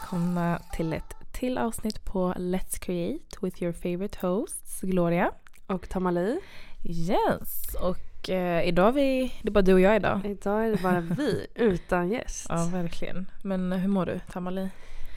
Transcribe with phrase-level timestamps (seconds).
[0.00, 5.30] Välkomna till ett till avsnitt på Let's Create with your favorite hosts Gloria.
[5.66, 6.40] Och Tamali.
[6.84, 7.74] Yes!
[7.80, 10.20] Och eh, idag vi, det är bara du och jag idag.
[10.24, 12.46] Idag är det bara vi utan gäst.
[12.48, 13.26] Ja, verkligen.
[13.42, 14.68] Men hur mår du Tamali?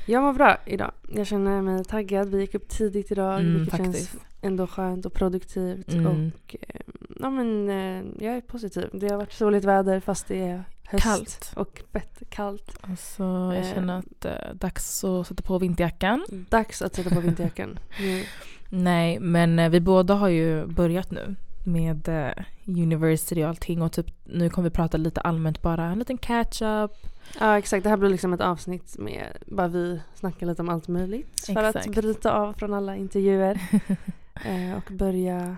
[0.06, 0.92] Jag mår bra idag.
[1.16, 2.30] Jag känner mig taggad.
[2.30, 4.12] Vi gick upp tidigt idag Mm, vilket faktiskt.
[4.12, 5.94] känns ändå skönt och produktivt.
[5.94, 6.08] Mm.
[6.08, 6.82] Och eh,
[7.20, 8.90] ja, men, eh, jag är positiv.
[8.94, 11.04] Det har varit soligt väder fast det är höst.
[11.04, 11.52] Kallt.
[11.56, 12.78] Och fett kallt.
[12.82, 13.74] Alltså jag Eh.
[13.74, 16.26] känner att det är dags att sätta på vinterjackan.
[16.50, 17.80] Dags att sätta på vinterjackan.
[18.00, 18.24] Nu.
[18.70, 23.92] Nej, men eh, vi båda har ju börjat nu med eh, university och allting och
[23.92, 26.92] typ nu kommer vi prata lite allmänt bara, en liten catch up.
[27.40, 27.84] Ja exakt.
[27.84, 31.46] Det här blir liksom ett avsnitt med bara vi snackar lite om allt möjligt.
[31.46, 31.96] För att Exakt.
[31.96, 33.62] bryta av från alla intervjuer.
[34.46, 35.56] eh, och börja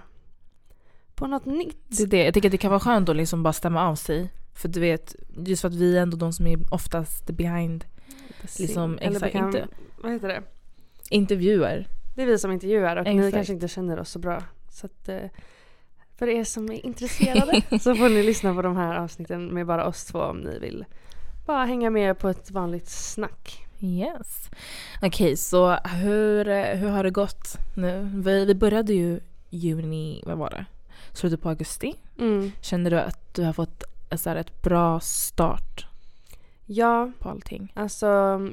[1.16, 1.78] på något nytt.
[1.98, 2.24] Det är det.
[2.26, 4.30] Jag tycker att det kan vara skönt att liksom bara stämma av sig.
[4.54, 7.86] För du vet, just för att vi är ändå de som är oftast behind
[8.60, 9.68] liksom, exakt, kan, inte-
[10.02, 10.42] Vad heter det?
[11.10, 11.88] intervjuer.
[12.16, 13.34] Det är vi som intervjuar och ni Exakt.
[13.36, 14.44] kanske inte känner oss så bra.
[14.72, 15.30] Så att, eh,
[16.18, 19.86] för er som är intresserade så får ni lyssna på de här avsnitten med bara
[19.88, 20.86] oss två om ni vill
[21.46, 23.66] bara hänga med på ett vanligt snack.
[23.80, 24.50] Yes.
[25.02, 28.10] Okej, så hur, hur har det gått nu?
[28.16, 30.66] Vi, vi började ju juni, vad var det?
[31.14, 31.94] Slutet på augusti.
[32.20, 32.52] Mm.
[32.62, 33.84] Känner du att du har fått
[34.18, 35.88] så här, ett bra start
[36.66, 37.72] Ja, på allting?
[37.76, 38.08] alltså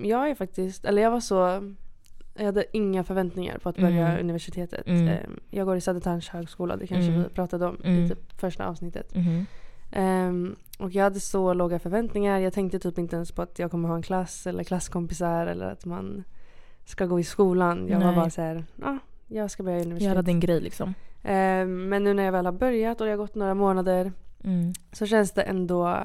[0.04, 1.74] jag är faktiskt, eller jag var så,
[2.34, 4.20] jag hade inga förväntningar på att börja Mm.
[4.20, 4.86] universitetet.
[4.86, 5.08] Mm.
[5.08, 5.18] Eh,
[5.50, 7.22] Jag går i Södertörns högskola, det kanske Mm.
[7.22, 8.04] vi pratade om Mm.
[8.04, 9.12] i typ första avsnittet.
[9.92, 12.38] Ehm, och jag hade så låga förväntningar.
[12.38, 15.66] Jag tänkte typ inte ens på att jag kommer ha en klass eller klasskompisar eller
[15.70, 16.24] att man
[16.84, 17.88] ska gå i skolan.
[17.88, 18.16] Jag var Nej.
[18.16, 18.98] bara så här, ja,
[19.28, 20.12] jag ska börja universitet.
[20.12, 20.94] Göra din grej liksom.
[21.22, 24.12] Ehm, men nu när jag väl har börjat och det har gått några månader
[24.44, 24.72] Mm.
[24.92, 26.04] så känns det ändå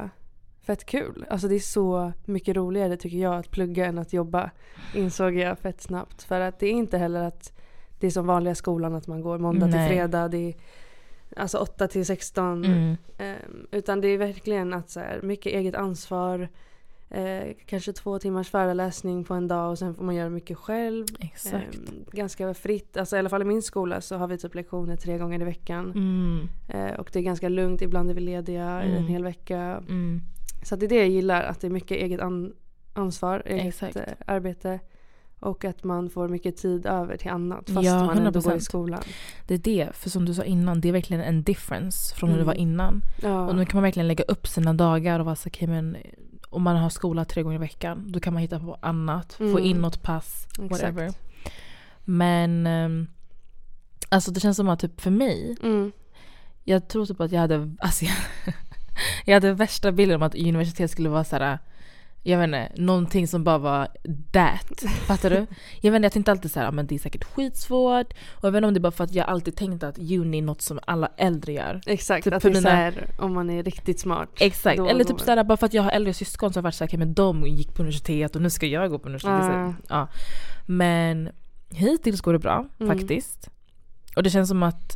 [0.62, 1.26] fett kul.
[1.30, 4.52] Alltså det är så mycket roligare tycker jag att plugga än att jobba.
[4.96, 6.24] Insåg jag fett snabbt.
[6.24, 7.54] För att det är inte heller att
[8.00, 9.90] det är som vanliga skolan att man går måndag Nej.
[9.90, 10.28] till fredag.
[10.28, 10.56] Det är
[11.38, 12.66] alltså 8 till 16.
[12.66, 12.98] Mm.
[13.18, 16.50] Ehm, utan det är verkligen att så här, mycket eget ansvar.
[17.10, 21.06] Eh, kanske två timmars föreläsning på en dag och sen får man göra mycket själv.
[21.20, 21.76] Exakt.
[21.76, 22.98] Ehm, ganska fritt.
[22.98, 25.44] Alltså, I alla fall i min skola så har vi typ lektioner tre gånger i
[25.44, 25.92] veckan.
[25.92, 26.48] Mm.
[26.68, 27.82] Eh, och det är ganska lugnt.
[27.82, 29.08] Ibland är vi lediga i en Mm.
[29.08, 29.60] hel vecka.
[29.90, 30.22] Mm.
[30.64, 31.44] Så det är det jag gillar.
[31.44, 32.54] Att det är mycket eget an-
[32.94, 34.80] ansvar, eget eh, arbete.
[35.40, 38.56] Och att man får mycket tid över till annat fast Ja, man ändå går i
[38.56, 38.60] 100%.
[38.60, 39.00] skolan.
[39.48, 42.36] Det är det, för som du sa innan, det är verkligen en difference från hur
[42.38, 42.48] det Mm.
[42.48, 43.02] var innan.
[43.22, 43.48] Ja.
[43.48, 45.98] Och nu kan man verkligen lägga upp sina dagar och vara så okej men
[46.56, 49.44] om man har skola tre gånger i veckan då kan man hitta på annat, få
[49.44, 49.64] Mm.
[49.64, 50.72] in något pass, Exakt.
[50.72, 51.12] whatever.
[52.04, 53.08] Men ehm,
[54.10, 55.92] alltså det känns som att typ för mig, Mm.
[56.64, 58.16] jag tror typ att jag hade, alltså jag,
[59.26, 61.60] jag hade värsta bilden om att universitet skulle vara så här.
[62.26, 63.88] Jag vet inte, någonting som bara var
[64.32, 64.84] that.
[65.08, 65.46] Fattar du?
[65.82, 68.14] Jag vet inte, jag tänkte alltid så här, "Ah, men det är säkert skitsvårt.
[68.32, 70.38] Och jag vet inte om det är bara för att jag alltid tänkt att uni
[70.38, 71.82] är något som alla äldre gör.
[71.86, 74.30] Exakt, Typ att det är mina- här, om man är riktigt smart.
[74.40, 76.76] Exakt, Då eller typ såhär, bara för att jag har äldre syskon så har varit
[76.76, 79.32] såhär, okay, men de gick på universitet och nu ska jag gå på universitet.
[79.32, 79.74] Ah.
[79.90, 80.08] Ja.
[80.66, 81.30] Men
[81.70, 82.98] hittills går det bra Mm.
[82.98, 83.50] faktiskt.
[84.16, 84.96] Och det känns som att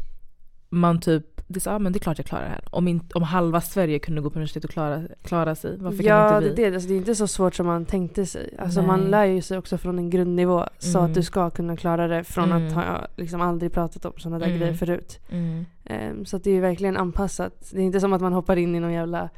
[0.70, 2.64] man typ, det är, så, ah, men det är klart jag klarar det här.
[2.72, 6.30] Om, in, om halva Sverige kunde gå på universitet och klara, klara sig, varför ja,
[6.30, 6.70] kan det inte är vi?
[6.70, 6.76] det.
[6.76, 8.54] Alltså, det är inte så svårt som man tänkte sig.
[8.60, 8.88] Alltså, Nej.
[8.88, 11.10] man lär ju sig också från en grundnivå så Mm.
[11.10, 12.68] att du ska kunna klara det från Mm.
[12.68, 14.60] att ha liksom aldrig pratat om sådana där Mm.
[14.60, 15.20] grejer förut.
[15.32, 15.66] Mm.
[15.86, 17.70] Ehm, så att det är ju verkligen anpassat.
[17.72, 19.30] Det är inte som att man hoppar in i någon jävla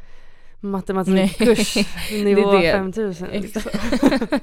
[0.59, 1.75] matematikkurs
[2.12, 2.71] nivå Det är det.
[2.71, 3.27] 5000.
[3.31, 3.62] Liksom.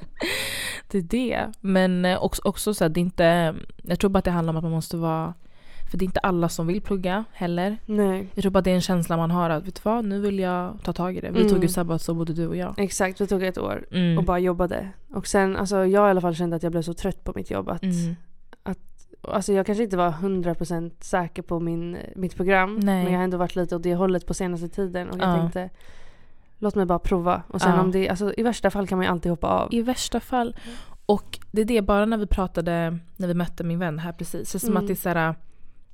[0.90, 1.52] det är det.
[1.60, 4.52] Men eh, också, också så här, det är inte, jag tror bara att det handlar
[4.52, 5.34] om att man måste vara
[5.90, 7.76] För det är inte alla som vill plugga heller.
[7.86, 10.20] Nej, Jag tror bara det är en känsla man har att vet du vad, nu
[10.20, 11.30] vill jag ta tag i det.
[11.30, 11.52] Vi Mm.
[11.52, 12.74] tog ju sabbatsår både du och jag.
[12.78, 13.20] exakt.
[13.20, 14.18] Vi tog ett år Mm.
[14.18, 14.88] och bara jobbade.
[15.14, 17.50] Och sen, alltså jag i alla fall kände att jag blev så trött på mitt
[17.50, 18.16] jobb att Mm.
[19.28, 22.76] Alltså jag kanske inte var 100% säker på min, mitt program.
[22.76, 23.02] Nej.
[23.04, 25.10] Men jag har ändå varit lite åt det hållet på senaste tiden.
[25.10, 25.36] Och jag Ja.
[25.36, 25.70] tänkte,
[26.58, 27.42] låt mig bara prova.
[27.48, 27.80] Och sen Ja.
[27.80, 29.74] om det, alltså i värsta fall kan man ju alltid hoppa av.
[29.74, 30.56] I värsta fall.
[31.06, 34.50] Och det är det, bara när vi pratade, när vi mötte min vän här precis.
[34.50, 34.82] Så som Mm.
[34.82, 35.34] att det är så här,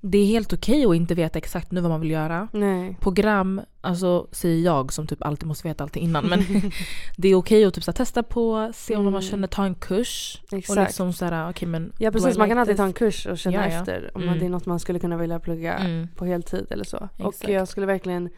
[0.04, 2.48] det är helt okej att inte veta exakt nu vad man vill göra.
[2.52, 2.96] Nej.
[3.00, 6.28] Program, alltså säger jag som typ alltid måste veta allting innan.
[6.28, 6.40] Men
[7.16, 9.12] det är okej att typ så testa på, se om Mm.
[9.12, 10.42] man känner, ta en kurs.
[10.52, 10.80] Och Exakt.
[10.80, 13.56] liksom så här, okej men Ja precis, man kan alltid ta en kurs och känna
[13.56, 13.78] Ja, ja.
[13.80, 14.38] efter om Mm.
[14.38, 16.08] det är något man skulle kunna vilja plugga Mm.
[16.16, 17.08] på heltid eller så.
[17.18, 17.44] Exakt.
[17.44, 18.28] Och jag skulle verkligen,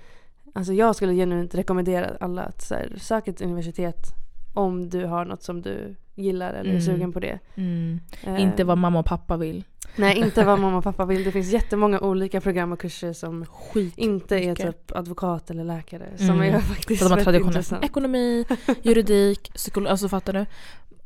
[0.55, 4.07] alltså jag skulle genuint rekommendera alla att så här, sök ett universitet
[4.55, 6.81] om du har något som du gillar eller är Mm.
[6.83, 7.39] sugen på det.
[7.55, 8.01] Mm.
[8.23, 9.65] Eh, Inte vad mamma och pappa vill.
[9.97, 11.25] Nej, inte vad mamma och pappa vill.
[11.25, 13.95] Det finns jättemånga olika program och kurser som Skit.
[13.99, 14.67] inte är Mycket.
[14.67, 16.05] typ advokat eller läkare.
[16.07, 16.19] Mm.
[16.27, 17.85] Som är faktiskt rätt traditionell intressant.
[17.85, 18.45] ekonomi,
[18.83, 20.47] juridik, psykologi, alltså fattar du?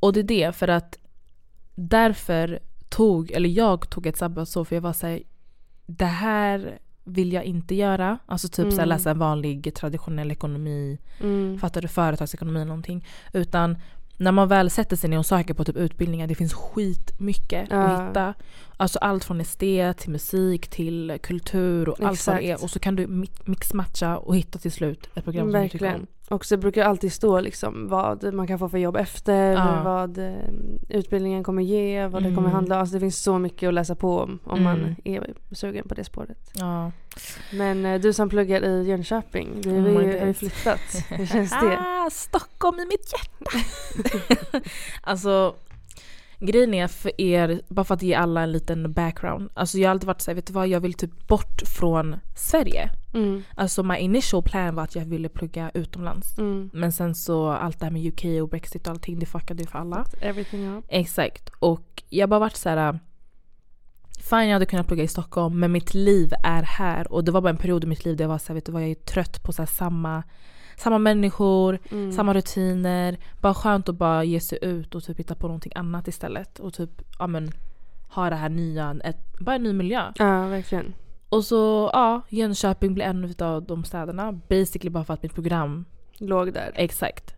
[0.01, 0.99] Och det är det för att
[1.75, 2.59] därför
[2.89, 5.23] tog, eller jag tog ett sabbatsår för jag var såhär,
[5.87, 8.19] det här vill jag inte göra.
[8.27, 8.89] Alltså typ så Mm.
[8.89, 11.59] läsa en vanlig traditionell ekonomi, Mm.
[11.59, 11.89] fattar du?
[11.89, 13.07] Företagsekonomi någonting.
[13.33, 13.79] Utan
[14.21, 17.77] när man väl sätter sig ner och söker på typ utbildningar, det finns skitmycket Ja.
[17.77, 18.35] att hitta.
[18.77, 22.53] Alltså allt från estet till musik till kultur och allt vad det är.
[22.53, 22.63] Exakt.
[22.63, 25.95] Och så kan du mi- mixmatcha och hitta till slut ett program som du tycker
[25.95, 26.07] om.
[26.31, 29.83] Och så brukar det alltid stå liksom vad man kan få för jobb efter, Ja.
[29.85, 30.33] vad eh,
[30.89, 32.37] utbildningen kommer ge, vad det Mm.
[32.37, 32.81] kommer handla om.
[32.81, 34.95] Alltså det finns så mycket att läsa på om om man Mm.
[35.05, 36.51] är sugen på det spåret.
[36.55, 36.91] Ja.
[37.53, 40.81] Men eh, du som pluggar i Jönköping, du Oh har ju flyttat.
[41.11, 41.79] Hur känns det?
[41.79, 43.51] Ah, Stockholm i mitt hjärta!
[45.03, 45.55] alltså,
[46.41, 49.51] grejen är för er, bara för att ge alla en liten background.
[49.55, 52.91] Alltså jag har alltid varit såhär, vet du vad, jag vill typ bort från Sverige.
[53.15, 53.43] Mm.
[53.55, 56.39] Alltså my initial plan var att jag ville plugga utomlands.
[56.39, 56.71] Mm.
[56.73, 59.69] Men sen så allt det här med UK och Brexit och allting, det fuckade ju
[59.69, 60.05] för alla.
[60.21, 60.85] Everything up.
[60.89, 61.51] Exakt.
[61.59, 62.99] Och jag har bara varit så här.
[64.31, 67.13] Fine jag hade kunnat plugga i Stockholm men mitt liv är här.
[67.13, 68.67] Och det var bara en period i mitt liv där jag var så här, vet
[68.67, 70.23] du vad jag är trött på så här, samma,
[70.79, 72.13] samma människor, Mm.
[72.13, 73.17] samma rutiner.
[73.41, 76.59] Bara skönt att bara ge sig ut och typ hitta på någonting annat istället.
[76.59, 77.51] Och typ, ja men
[78.09, 80.03] ha det här nya, ett, bara en ny miljö.
[80.19, 80.95] Ja, verkligen.
[81.29, 84.33] Och så, ja, Jönköping blir en av de städerna.
[84.33, 85.85] Basically bara för att mitt program
[86.19, 86.73] Låg där.
[86.75, 87.35] Exakt.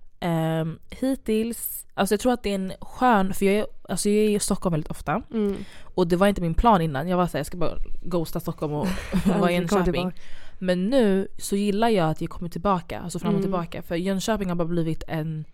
[0.63, 4.25] Um, hittills, alltså jag tror att det är en skön, för jag är, alltså jag
[4.25, 5.23] är i Stockholm väldigt ofta.
[5.33, 5.57] Mm.
[5.83, 7.09] Och det var inte min plan innan.
[7.09, 8.87] Jag var såhär, jag ska bara ghosta Stockholm och
[9.41, 10.13] vara i Jönköping.
[10.63, 13.43] Men nu så gillar jag att jag kommer tillbaka, alltså fram och Mm.
[13.43, 13.83] tillbaka.
[13.83, 15.45] För Jönköping har bara blivit en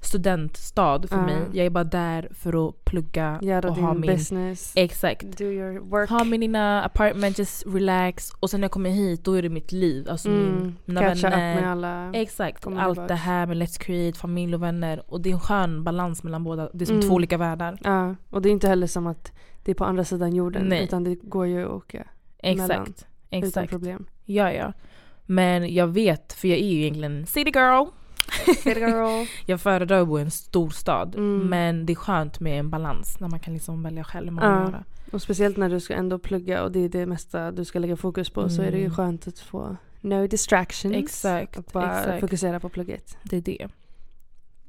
[0.00, 1.22] studentstad för Ja.
[1.26, 1.36] mig.
[1.52, 4.10] Jag är bara där för att plugga Göra och din ha min...
[4.10, 4.72] business.
[4.76, 5.38] Exakt.
[5.38, 6.10] Do your work.
[6.10, 8.30] Ha mina apartment, just relax.
[8.40, 10.08] Och sen när jag kommer hit då är det mitt liv.
[10.10, 10.74] Alltså min, mm.
[10.84, 11.60] mina Catcha up vänner.
[11.60, 12.12] med alla.
[12.12, 15.02] Exakt, allt det här med Let's Create, familj och vänner.
[15.12, 16.70] Och det är en skön balans mellan båda.
[16.74, 17.08] Det är som Mm.
[17.08, 17.78] två olika världar.
[17.84, 19.32] Ja, och det är inte heller som att
[19.64, 20.66] det är på andra sidan jorden.
[20.68, 20.84] Nej.
[20.84, 22.06] Utan det går ju att åka
[22.42, 22.88] mellan Exakt.
[23.30, 23.70] utan Exakt.
[23.70, 24.06] problem.
[24.24, 24.72] Ja, ja.
[25.26, 27.86] Men jag vet, för jag är ju egentligen city girl.
[28.56, 29.26] City girl.
[29.46, 31.14] Jag föredrar att bo i en stor stad.
[31.14, 31.48] Mm.
[31.48, 34.64] Men det är skönt med en balans när man kan liksom välja själv hur man
[34.64, 34.84] vill göra.
[35.12, 37.96] Och speciellt när du ska ändå plugga och det är det mesta du ska lägga
[37.96, 38.94] fokus på så är det ju Mm.
[38.96, 40.96] skönt att få no distractions.
[40.96, 42.20] Exakt, Och bara exakt.
[42.20, 43.16] fokusera på plugget.
[43.22, 43.68] Det är det.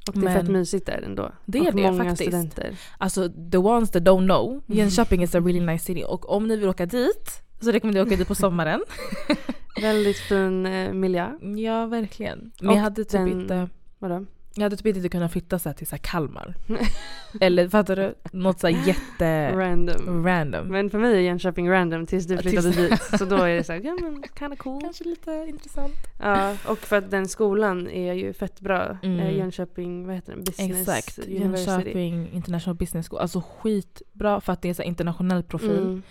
[0.07, 1.31] Och det är Men- fett mysigt där ändå.
[1.45, 2.21] Det är och det många faktiskt.
[2.29, 2.75] studenter.
[2.97, 4.61] Alltså the ones that don't know, Mm.
[4.79, 6.03] Jönköping is a really nice city.
[6.07, 8.83] Och om ni vill åka dit så rekommenderar jag att åka dit på sommaren.
[9.81, 11.31] Väldigt fin eh, miljö.
[11.57, 12.51] ja, verkligen.
[12.59, 13.69] Men Och jag hade typ den- inte...
[13.99, 14.25] Vadå?
[14.55, 16.55] Jag hade typ inte kunnat flytta så till så Kalmar.
[17.41, 18.15] Eller fattar du?
[18.31, 20.25] Något så jätte Random.
[20.25, 20.67] random.
[20.67, 23.19] Men för mig är Jönköping random tills du flyttade tills- dit.
[23.19, 24.81] Så då är det så här, ja men kinda cool.
[24.81, 25.93] Kanske lite intressant.
[26.19, 28.97] Ja, och för att den skolan är ju fett bra.
[29.03, 29.19] Mm.
[29.19, 30.43] Eh, Jönköping, vad heter den?
[30.43, 31.19] Business Exakt.
[31.27, 31.71] University.
[31.71, 33.19] Jönköping International Business School.
[33.21, 35.77] Alltså skitbra för att det är så internationell profil.
[35.77, 36.03] Mm.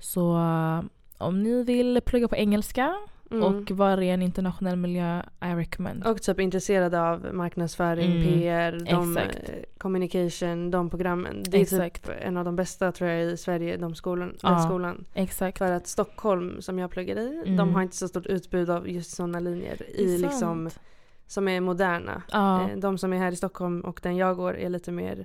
[0.00, 0.80] Så uh,
[1.18, 2.94] om ni vill plugga på engelska
[3.32, 3.42] Mm.
[3.42, 6.06] och vara i en internationell miljö, I recommend.
[6.06, 9.48] Och typ intresserade av marknadsföring, Mm, PR, de, exakt.
[9.48, 11.42] eh, communication, de programmen.
[11.48, 12.06] Det är Exakt.
[12.06, 14.48] typ en av de bästa tror jag i Sverige, de skolan, Ja.
[14.50, 15.04] den skolan.
[15.14, 15.58] Exakt.
[15.58, 17.56] För att Stockholm som jag pluggar i, Mm.
[17.56, 20.70] de har inte så stort utbud av just sådana linjer i liksom,
[21.26, 22.22] som är moderna.
[22.32, 22.62] Ja.
[22.70, 25.24] Eh, De som är här i Stockholm och den jag går är lite mer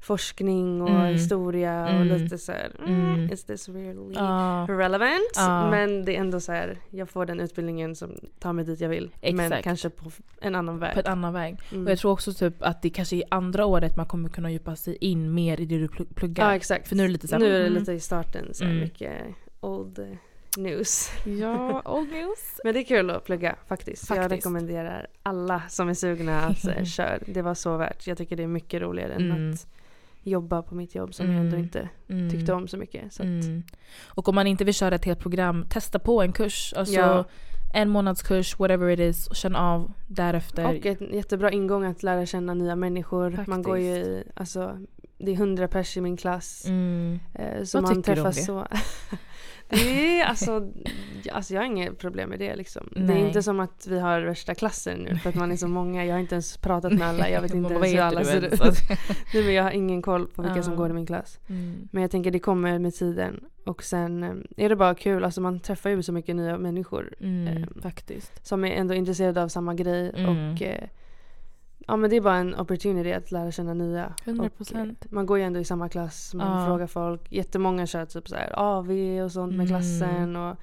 [0.00, 1.06] forskning och Mm.
[1.06, 2.08] historia och Mm.
[2.08, 3.32] lite så här, mm, Mm.
[3.32, 4.66] is this really Ja.
[4.68, 5.32] relevant?
[5.36, 5.70] Ja.
[5.70, 8.88] Men det är ändå så här, jag får den utbildningen som tar mig dit jag
[8.88, 9.10] vill.
[9.22, 9.64] Men Exakt.
[9.64, 10.94] kanske på en annan väg.
[10.94, 11.58] På ett annan väg.
[11.72, 11.84] Mm.
[11.86, 14.76] Och jag tror också typ att det kanske i andra året man kommer kunna djupa
[14.76, 16.48] sig in mer i det du pl- pluggar.
[16.48, 16.88] Ja exakt.
[16.88, 17.78] För nu är det lite så här, nu är det mm.
[17.78, 18.78] lite i starten så Mm.
[18.80, 19.12] mycket
[19.60, 20.18] old
[20.56, 21.10] news.
[21.40, 22.60] Ja, old news.
[22.64, 24.08] Men det är kul att plugga faktiskt.
[24.10, 24.32] Jag Faktiskt.
[24.46, 27.22] rekommenderar alla som är sugna att eh, kör.
[27.26, 28.06] Det var så värt.
[28.06, 29.52] Jag tycker det är mycket roligare än Mm.
[29.52, 29.66] att
[30.30, 31.60] jobba på mitt jobb som jag ändå Mm.
[31.64, 32.30] inte Mm.
[32.30, 33.12] tyckte om så mycket.
[33.12, 33.62] Så Mm.
[34.08, 36.74] Och om man inte vill köra ett helt program, testa på en kurs.
[36.76, 37.24] Alltså Ja.
[37.74, 40.64] en månadskurs, whatever it is, och känn av därefter.
[40.78, 43.44] Och en jättebra ingång att lära känna nya människor.
[43.46, 44.78] Man går ju i, alltså,
[45.18, 46.64] det är hundra pers i min klass.
[46.66, 47.18] Mm.
[47.34, 48.42] Eh, så Vad man tycker du om träffas det?
[48.42, 48.66] så.
[49.76, 50.72] är alltså,
[51.32, 52.88] alltså, jag har inget problem med det liksom.
[52.94, 53.22] Det Nej.
[53.22, 56.04] är inte som att vi har värsta klassen nu för att man är så många.
[56.04, 57.28] Jag har inte ens pratat med alla.
[57.30, 58.60] Jag vet inte ens hur alla ser ut.
[59.34, 60.78] Nej, men jag har ingen koll på vilka som Ja.
[60.78, 61.38] går i min klass.
[61.48, 61.88] Mm.
[61.92, 63.44] Men jag tänker det kommer med tiden.
[63.66, 65.24] Och sen eh, är det bara kul.
[65.24, 67.14] Alltså man träffar ju så mycket nya människor.
[67.20, 67.56] Mm.
[67.56, 68.46] Ehm, Faktiskt.
[68.46, 70.12] som är ändå intresserade av samma grej.
[70.16, 70.28] Mm.
[70.52, 70.84] Och eh,
[71.90, 74.12] ja men det är bara en opportunity att lära känna nya.
[74.24, 74.96] 100%.
[75.04, 76.66] Och, man går ju ändå i samma klass, man Ja.
[76.66, 77.32] frågar folk.
[77.32, 78.90] Jättemånga kör typ så här AV
[79.24, 79.66] och sånt med Mm.
[79.66, 80.56] klassen och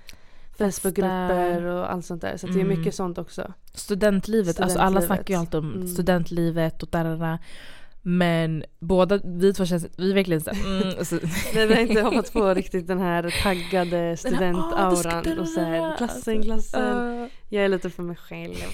[0.57, 2.37] Facebookgrupper och allt sånt där.
[2.37, 2.79] Så att det är Mm.
[2.79, 3.53] mycket sånt också.
[3.73, 5.05] Studentlivet, alltså alla Studentlivet.
[5.17, 5.87] snackar ju alltid om Mm.
[5.87, 7.05] studentlivet och där
[8.01, 11.15] Men båda vi två känns, vi är verkligen såhär, mm, så,
[11.53, 16.43] Nej, vi har inte hoppat på riktigt den här taggade studentauran och så här klassen,
[16.43, 16.97] klassen.
[16.97, 18.53] Uh, Jag är lite för mig själv.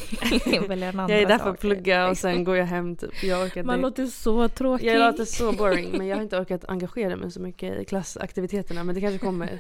[0.45, 3.23] Jag är där för att plugga och sen går jag hem typ.
[3.23, 4.87] Jag orkar Man låter så tråkig.
[4.87, 8.83] Jag låter så boring men jag har inte orkat engagera mig så mycket i klassaktiviteterna
[8.83, 9.59] men det kanske kommer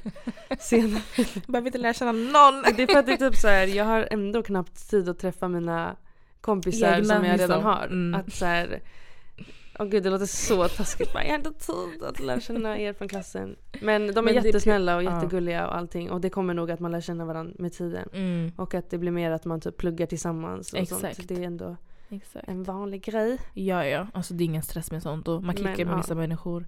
[0.59, 1.01] senare.
[1.47, 2.63] Behöver inte lära känna någon.
[2.75, 5.19] Det är för att det är typ så här, jag har ändå knappt tid att
[5.19, 5.95] träffa mina
[6.41, 7.63] kompisar Egna, som jag redan liksom.
[7.63, 7.85] har.
[7.85, 8.19] Mm.
[8.19, 8.81] Att så här,
[9.79, 12.93] åh gud det låter så taskigt bara, jag har inte tid att lära känna er
[12.93, 13.55] från klassen.
[13.81, 16.91] Men de är Men jättesnälla och jättegulliga och allting och det kommer nog att man
[16.91, 18.09] lär känna varandra med tiden.
[18.13, 21.15] Mm, Och att det blir mer att man typ pluggar tillsammans och Exakt.
[21.15, 21.27] sånt.
[21.27, 21.77] Det är ändå
[22.09, 22.47] exakt.
[22.47, 23.37] en vanlig grej.
[23.53, 24.07] Ja, ja.
[24.13, 25.97] Alltså det är ingen stress med sånt och man klickar Men, med ja.
[25.97, 26.65] vissa människor.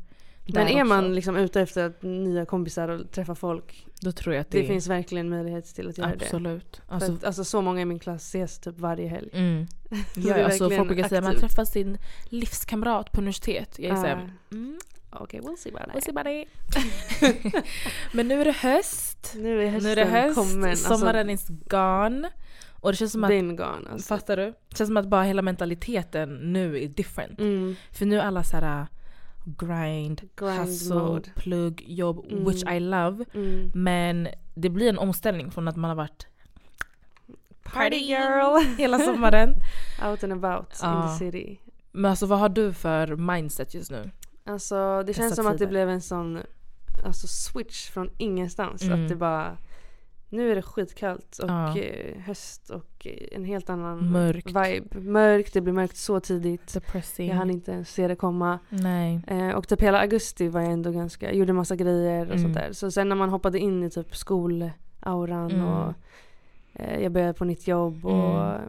[0.47, 0.85] Men är också.
[0.85, 4.61] man liksom ute efter att nya kompisar och träffa folk, Då tror jag att det,
[4.61, 6.71] det, finns verkligen möjlighet till att göra Absolut.
[6.87, 6.93] det.
[6.93, 9.29] Alltså, För att, alltså så många i min klass ses typ varje helg.
[9.33, 9.67] mm.
[10.15, 11.41] ja, alltså, folk brukar säga man aktivt.
[11.49, 13.79] träffar sin livskamrat på universitet.
[13.79, 14.01] Jag är Ah.
[14.01, 14.77] såhär, mm,
[15.09, 17.65] Okej, we'll see about we'll see about it.
[18.13, 19.33] Men nu är det höst.
[19.37, 20.69] Nu är hösten Nu är det höst, kommen.
[20.69, 22.29] Alltså, sommaren is gone.
[22.79, 24.07] Och det känns som att, been gone alltså.
[24.07, 24.45] fattar du?
[24.45, 27.39] Det känns som att bara hela mentaliteten nu är different.
[27.39, 27.75] Mm.
[27.91, 28.87] För nu är alla såhär
[29.45, 31.29] grind, Grind hustle, mode.
[31.35, 32.45] plugg, jobb, Mm.
[32.45, 33.25] which I love.
[33.33, 33.71] Mm.
[33.73, 36.27] Men det blir en omställning från att man har varit
[37.63, 38.63] Party girl!
[38.77, 39.49] hela sommaren.
[40.05, 41.07] Out and about in Ja.
[41.19, 41.59] the city.
[41.91, 44.11] Men alltså vad har du för mindset just nu?
[44.43, 45.69] Alltså det känns Dessa som att det tider.
[45.69, 46.39] blev en sån
[47.05, 48.81] alltså, switch från ingenstans.
[48.83, 49.03] Mm.
[49.03, 49.57] Att det bara
[50.35, 51.77] nu är det skitkallt och Ja.
[51.77, 54.47] eh, höst och eh, en helt annan Mörkt.
[54.47, 54.99] vibe.
[54.99, 56.73] Mörkt, det blir mörkt så tidigt.
[56.73, 57.29] Depressing.
[57.29, 58.59] Jag hann inte ens se det komma.
[58.69, 59.21] Nej.
[59.27, 62.43] Eh, och typ hela augusti var jag ändå ganska, gjorde massa grejer och Mm.
[62.43, 62.71] sånt där.
[62.71, 65.65] Så sen när man hoppade in i typ skolauran Mm.
[65.65, 65.93] och
[66.73, 68.61] eh, jag började på nytt jobb och Mm.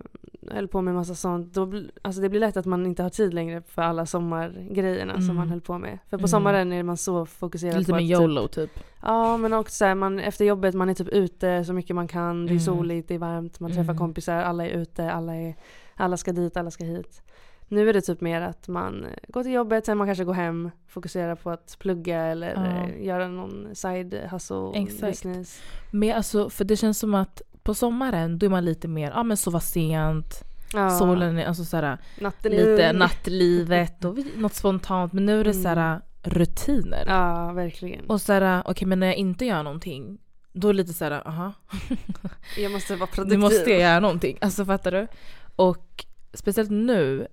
[0.50, 1.54] höll på med massa sånt.
[1.54, 5.26] Då, alltså det blir lätt att man inte har tid längre för alla sommargrejerna Mm.
[5.26, 5.99] som man höll på med.
[6.11, 6.28] För på Mm.
[6.28, 8.70] sommaren är man så fokuserad Lite på med att typ, YOLO typ.
[9.06, 12.08] Ja men också så här, man, efter jobbet man är typ ute så mycket man
[12.08, 12.46] kan.
[12.46, 12.60] Det är Mm.
[12.60, 13.96] soligt, det är varmt, man träffar Mm.
[13.98, 15.54] kompisar, alla är ute, alla, är,
[15.94, 17.22] alla ska dit, alla ska hit.
[17.68, 20.70] Nu är det typ mer att man går till jobbet, sen man kanske går hem,
[20.88, 22.88] fokuserar på att plugga eller Ja.
[22.88, 25.00] eh, göra någon side hustle Exakt.
[25.00, 25.60] business.
[25.90, 29.22] Men alltså, för det känns som att på sommaren då är man lite mer, ja
[29.22, 30.42] men sova sent,
[30.75, 35.50] Ja, solen är alltså såhär natten lite nattlivet och något spontant men nu är det
[35.50, 35.62] Mm.
[35.62, 37.04] såhär rutiner.
[37.06, 38.06] Ja verkligen.
[38.06, 40.18] Och såhär, okej men när jag inte gör någonting
[40.52, 41.52] då är det lite såhär, aha,
[42.59, 43.38] jag måste vara nu produktiv.
[43.38, 44.38] måste jag göra någonting.
[44.40, 45.06] Alltså fattar du?
[45.56, 47.26] Och speciellt nu,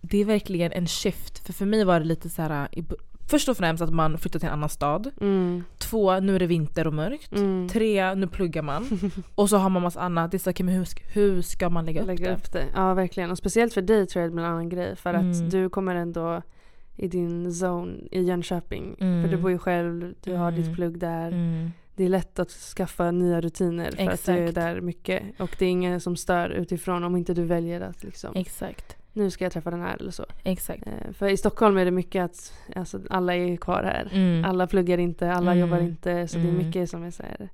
[0.00, 1.46] det är verkligen en shift.
[1.46, 2.68] För för mig var det lite så här.
[3.30, 5.10] Först och främst att man flyttar till en annan stad.
[5.20, 5.64] Mm.
[5.78, 7.32] Två, nu är det vinter och mörkt.
[7.32, 7.68] Mm.
[7.68, 9.00] Tre, nu pluggar man.
[9.34, 10.30] Och så har man massa annat.
[10.30, 12.34] Det är så, okay, men hur, ska- hur ska man lägga upp Lägga det?
[12.36, 12.64] upp det.
[12.74, 13.30] Ja verkligen.
[13.30, 14.96] Och speciellt för dig tror jag det blir en annan grej.
[14.96, 15.48] För att Mm.
[15.50, 16.42] du kommer ändå
[17.00, 18.96] i din zone i Jönköping.
[19.00, 19.22] Mm.
[19.22, 20.62] För du bor ju själv, du har Mm.
[20.62, 21.26] ditt plugg där.
[21.28, 21.70] Mm.
[21.96, 24.54] Det är lätt att skaffa nya rutiner för att du är Exakt.
[24.54, 25.22] där mycket.
[25.40, 28.96] Och det är ingen som stör utifrån om inte du väljer att liksom, Exakt.
[29.12, 30.24] nu ska jag träffa den här eller så.
[30.44, 30.86] Exakt.
[30.86, 34.08] Eh, För i Stockholm är det mycket att alltså, alla är kvar här.
[34.12, 34.44] Mm.
[34.44, 35.58] Alla pluggar inte, alla Mm.
[35.60, 36.28] jobbar inte.
[36.28, 36.66] Så det är Mm.
[36.66, 37.48] mycket som är så här.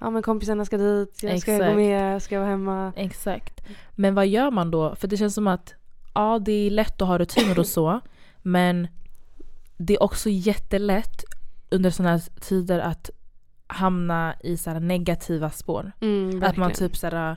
[0.00, 1.70] Ja men kompisarna ska dit, jag ska Exakt.
[1.72, 2.92] gå med, ska jag vara hemma.
[2.96, 3.60] Exakt.
[3.96, 4.94] Men vad gör man då?
[4.94, 5.74] För det känns som att
[6.14, 8.00] ja, det är lätt att ha rutiner och så.
[8.42, 8.88] Men
[9.76, 11.24] det är också jättelätt
[11.70, 13.10] under sådana här tider att
[13.66, 15.92] hamna i så här negativa spår.
[16.00, 17.36] Mm, Att man typ så här,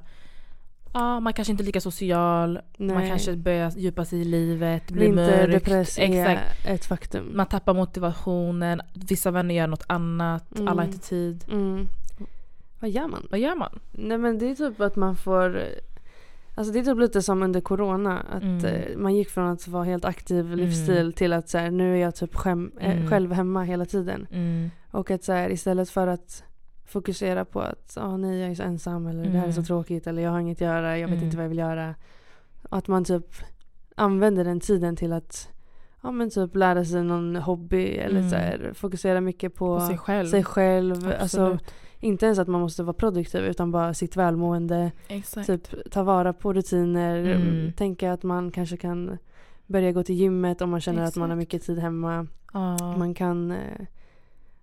[0.93, 3.09] ja, man kanske inte är lika social, man Nej.
[3.09, 5.67] kanske börjar djupa sig i livet, blir mörkt.
[5.97, 6.65] är Exakt.
[6.65, 7.31] ett faktum.
[7.37, 10.67] Man tappar motivationen, vissa vänner gör något annat, Mm.
[10.67, 11.45] alla har inte tid.
[11.51, 11.87] Mm.
[12.79, 13.27] Vad gör man?
[13.31, 13.79] Vad gör man?
[13.91, 15.65] Nej men det är typ att man får
[16.55, 18.19] Alltså det är typ lite som under corona.
[18.19, 18.65] Att Mm.
[18.65, 20.57] eh, man gick från att vara helt aktiv Mm.
[20.59, 23.09] livsstil till att så här, nu är jag typ skäm, eh, Mm.
[23.09, 24.27] själv hemma hela tiden.
[24.31, 24.69] Mm.
[24.91, 26.43] Och att så här, istället för att
[26.85, 29.65] fokusera på att oh, nej jag är så ensam eller det här är så Mm.
[29.65, 31.25] tråkigt eller jag har inget att göra, jag vet Mm.
[31.25, 31.95] inte vad jag vill göra.
[32.69, 33.25] Att man typ
[33.95, 35.49] använder den tiden till att
[36.03, 38.29] ja, men typ lära sig någon hobby eller Mm.
[38.29, 40.27] så här, fokusera mycket på, På sig själv.
[40.27, 40.93] sig själv.
[40.95, 41.73] Alltså, Absolut.
[42.03, 44.91] Inte ens att man måste vara produktiv utan bara sitt välmående.
[45.07, 45.47] Exakt.
[45.47, 47.17] Typ ta vara på rutiner.
[47.17, 47.73] Mm.
[47.73, 49.17] Tänka att man kanske kan
[49.67, 51.53] börja gå till gymmet om man känner att man har Exakt.
[51.53, 52.27] mycket tid hemma.
[52.53, 52.95] Ja.
[52.97, 53.85] Man kan eh,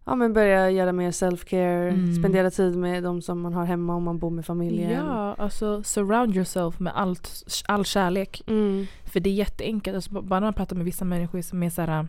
[0.05, 1.89] ja, men börja göra mer self-care.
[1.89, 2.15] Mm.
[2.15, 4.91] Spendera tid med de som man har hemma om man bor med familjen.
[4.91, 8.43] Ja, alltså surround yourself med allt, all kärlek.
[8.47, 8.87] Mm.
[9.05, 9.95] För det är jätteenkelt.
[9.95, 12.09] Alltså, bara när man pratar med vissa människor som är så här.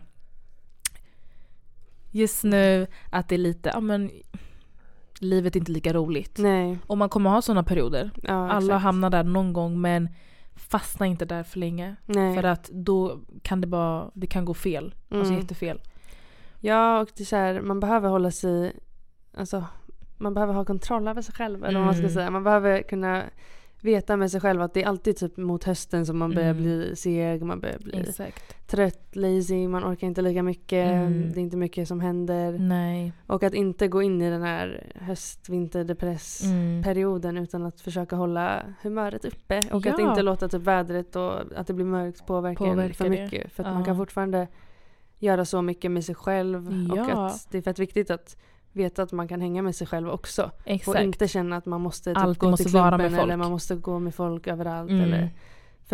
[2.10, 4.10] Just nu att det är lite, ja men
[5.22, 6.38] livet är inte lika roligt.
[6.38, 6.78] Nej.
[6.86, 8.10] Och man kommer ha sådana perioder.
[8.22, 8.82] Ja, Alla exakt.
[8.82, 10.08] hamnar där någon gång men
[10.54, 11.96] fastna inte där för länge.
[12.06, 12.34] Nej.
[12.36, 14.94] För att då kan det bara, det kan gå fel.
[15.10, 15.40] Alltså Mm.
[15.42, 15.80] jättefel.
[16.60, 18.72] Ja, och det är så här, man behöver hålla sig...
[19.36, 19.64] Alltså,
[20.18, 21.64] man behöver ha kontroll över sig själv.
[21.64, 22.14] Eller vad man ska Mm.
[22.14, 22.30] säga.
[22.30, 23.22] Man behöver kunna
[23.84, 26.62] veta med sig själv att det är alltid typ mot hösten som man börjar Mm.
[26.62, 28.66] bli seg, man börjar bli Exakt.
[28.66, 30.86] trött, lazy, man orkar inte lika mycket.
[30.92, 31.32] Mm.
[31.32, 32.58] Det är inte mycket som händer.
[32.58, 33.12] Nej.
[33.26, 37.42] Och att inte gå in i den här höst-vinterdepress-perioden Mm.
[37.42, 39.60] utan att försöka hålla humöret uppe.
[39.70, 40.10] Och att Ja.
[40.10, 43.10] inte låta typ vädret och att det blir mörkt påverka, Påverka för det.
[43.10, 43.52] mycket.
[43.52, 43.74] För att Ja.
[43.74, 44.48] man kan fortfarande
[45.18, 46.66] göra så mycket med sig själv.
[46.92, 47.26] Och Ja.
[47.26, 48.36] att det är fett viktigt att
[48.72, 50.50] veta att man kan hänga med sig själv också.
[50.64, 50.98] Exakt.
[50.98, 53.98] Och inte känna att man måste typ gå måste till klubben eller man måste gå
[53.98, 54.90] med folk överallt.
[54.90, 55.02] Mm.
[55.02, 55.30] Eller,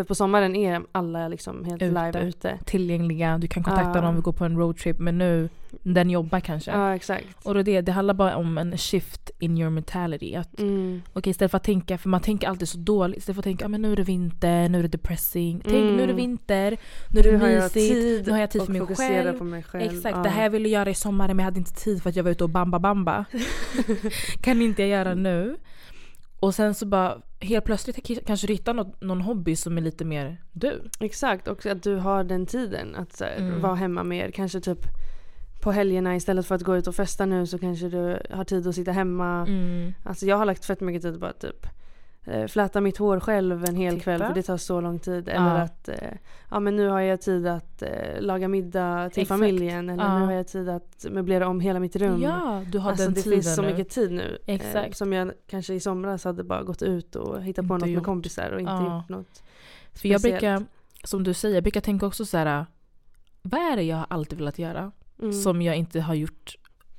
[0.03, 2.05] för på sommaren är alla liksom helt Ute.
[2.07, 2.59] live ute.
[2.65, 4.01] Tillgängliga, du kan kontakta Ja.
[4.01, 4.99] dem, vi går på en roadtrip.
[4.99, 5.49] Men nu,
[5.83, 6.71] den jobbar kanske.
[6.71, 7.27] Ja, exakt.
[7.45, 10.35] Och då det, det handlar bara om en shift in your mentality.
[10.35, 11.03] Att, Mm.
[11.13, 13.19] Okej, istället för att tänka, för man tänker alltid så dåligt.
[13.19, 15.61] Istället för att tänka, ah, men nu är det vinter, nu är det depressing.
[15.65, 15.97] Tänk, Mm.
[15.97, 16.77] nu är det vinter,
[17.11, 18.27] nu är det Nu mysigt.
[18.27, 19.39] nu har jag tid och för mig fokusera själv.
[19.39, 19.85] på mig själv.
[19.85, 20.23] Exakt, Ja.
[20.23, 22.25] det här ville jag göra i sommaren men jag hade inte tid för att jag
[22.25, 23.25] var ute och bamba bamba.
[24.41, 25.57] kan inte jag göra nu?
[26.41, 30.05] Och sen så bara helt plötsligt kanske du hittar något, någon hobby som är lite
[30.05, 30.83] mer du.
[31.01, 33.61] Exakt, och att du har den tiden att här, Mm.
[33.61, 34.31] vara hemma mer.
[34.31, 34.79] Kanske typ
[35.61, 38.67] på helgerna istället för att gå ut och festa nu så kanske du har tid
[38.67, 39.47] att sitta hemma.
[39.49, 39.95] Mm.
[40.05, 41.67] Alltså jag har lagt fett mycket tid på att typ
[42.49, 44.05] fläta mitt hår själv en hel Titta.
[44.05, 45.29] kväll för det tar så lång tid.
[45.29, 45.63] Eller Ja.
[45.63, 45.95] att eh,
[46.51, 47.89] ja, men nu har jag tid att eh,
[48.21, 49.29] laga middag till Exakt.
[49.41, 49.91] familjen.
[49.91, 50.19] Eller Ja.
[50.19, 52.23] nu har jag tid att möblera om hela mitt rum.
[52.23, 53.69] Ja, du har alltså den det tiden finns så nu.
[53.71, 54.39] mycket tid nu.
[54.47, 54.97] Eh, Exakt.
[54.97, 57.97] som jag kanske i somras hade bara gått ut och hittat på Inte något gjort.
[57.97, 58.97] med kompisar och inte Ja.
[58.97, 59.43] gjort något.
[59.95, 60.41] För jag speciellt.
[60.41, 60.65] brukar,
[61.05, 62.67] som du säger, jag brukar tänka också så här.
[63.43, 65.33] Vad är det jag alltid velat göra Mm.
[65.33, 66.55] som jag inte har gjort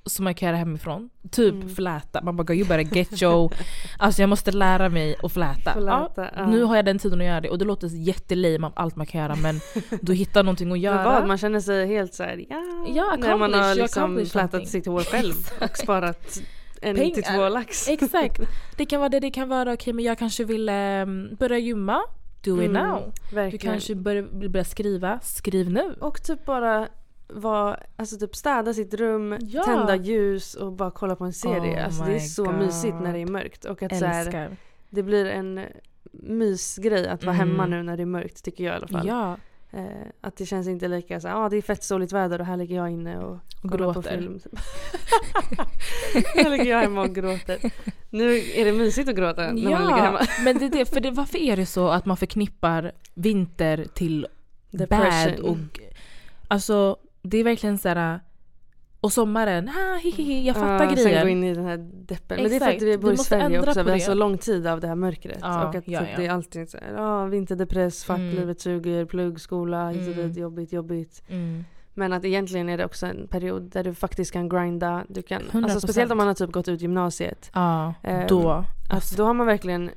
[0.10, 1.10] som jag kan göra hemifrån?
[1.32, 1.70] Typ Mm.
[1.70, 2.22] fläta.
[2.24, 3.54] Man bara you better get your...
[3.98, 5.74] Alltså jag måste lära mig att fläta.
[5.74, 6.48] Fläta, ja, ja.
[6.48, 9.06] Nu har jag den tiden att göra det och det låter jättelame av allt man
[9.06, 9.60] kan göra men
[10.02, 11.04] du hittar någonting att göra.
[11.04, 14.86] vad, man känner sig helt så här, ja, Ja, när man har liksom flätat sitt
[14.86, 16.40] hår själv och sparat
[16.82, 17.14] en Pengar.
[17.16, 17.88] till två lax.
[17.90, 18.40] Exakt.
[18.78, 22.02] Det kan vara det, det kan vara okej men jag kanske vill um, börja gymma.
[22.44, 23.14] Do it Mm, now.
[23.30, 23.72] Du Verkligen.
[23.74, 25.20] kanske börjar vill börja skriva.
[25.24, 25.96] Skriv nu.
[26.00, 26.88] Och typ bara
[27.30, 29.64] vara, alltså typ städa sitt rum, Ja.
[29.64, 31.80] tända ljus och bara kolla på en serie.
[31.80, 32.54] Oh alltså det är så God.
[32.56, 33.66] mysigt när det är mörkt.
[33.66, 34.58] Och att så här,
[34.90, 35.62] det blir en
[36.12, 37.50] mysgrej att vara Mm.
[37.50, 39.08] hemma nu när det är mörkt tycker jag i alla fall.
[39.08, 39.38] Ja.
[39.72, 39.86] Eh,
[40.22, 42.58] att det känns inte lika så här, ah, det är fett soligt väder och här
[42.58, 44.18] ligger jag inne och Och kollar på gråter.
[44.18, 44.40] film.
[46.36, 47.58] här ligger jag hemma och gråter.
[48.10, 50.22] Nu är det mysigt att gråta när man ligger hemma.
[50.44, 54.28] men det är det, för det, varför är det så att man förknippar vinter till
[54.72, 55.36] Depression.
[55.36, 55.58] bad och...
[56.48, 58.20] Alltså det är verkligen så här.
[59.02, 61.22] Och sommaren, ha, hi, hi, hi, jag fattar Ja, Sen grejen.
[61.24, 62.42] gå in i den här deppen.
[62.42, 62.82] Men det är för Exakt.
[62.82, 63.84] att vi bor i Sverige också.
[63.84, 65.38] Vi har så lång tid av det här mörkret.
[65.42, 66.18] Ja, och att ja, typ ja.
[66.18, 68.36] det är alltid så här, ja, vinterdepress, fuck Mm.
[68.36, 70.28] livet suger, plugg, skola, hit och Mm.
[70.28, 71.24] dit, jobbigt, jobbigt.
[71.30, 71.64] Mm.
[71.94, 75.04] Men att egentligen är det också en period där du faktiskt kan grinda.
[75.10, 75.80] Du kan, alltså 100%.
[75.82, 77.52] speciellt om man har typ gått ut gymnasiet.
[77.54, 78.66] Ja, Ehm, då.
[78.90, 79.92] Alltså, då har man verkligen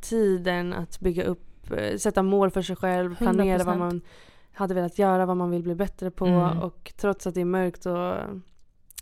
[0.00, 3.66] tiden att bygga upp, eh, sätta mål för sig själv, planera 100%.
[3.66, 4.00] vad man
[4.56, 6.26] hade velat göra, vad man vill bli bättre på.
[6.26, 6.58] Mm.
[6.58, 8.14] Och trots att det är mörkt och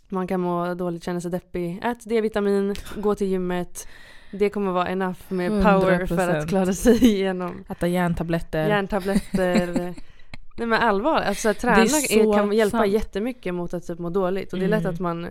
[0.09, 1.79] man kan må dåligt, känna sig deppig.
[1.83, 3.87] Ät D-vitamin, gå till gymmet.
[4.31, 6.37] Det kommer vara enough med power för 100%.
[6.39, 8.67] att klara sig igenom Äta järntabletter.
[8.67, 9.73] järntabletter.
[10.57, 12.91] Nej men allvar, alltså träna är kan hjälpa sant.
[12.91, 14.53] jättemycket mot att typ må dåligt.
[14.53, 14.93] Och det är lätt Mm.
[14.93, 15.27] att man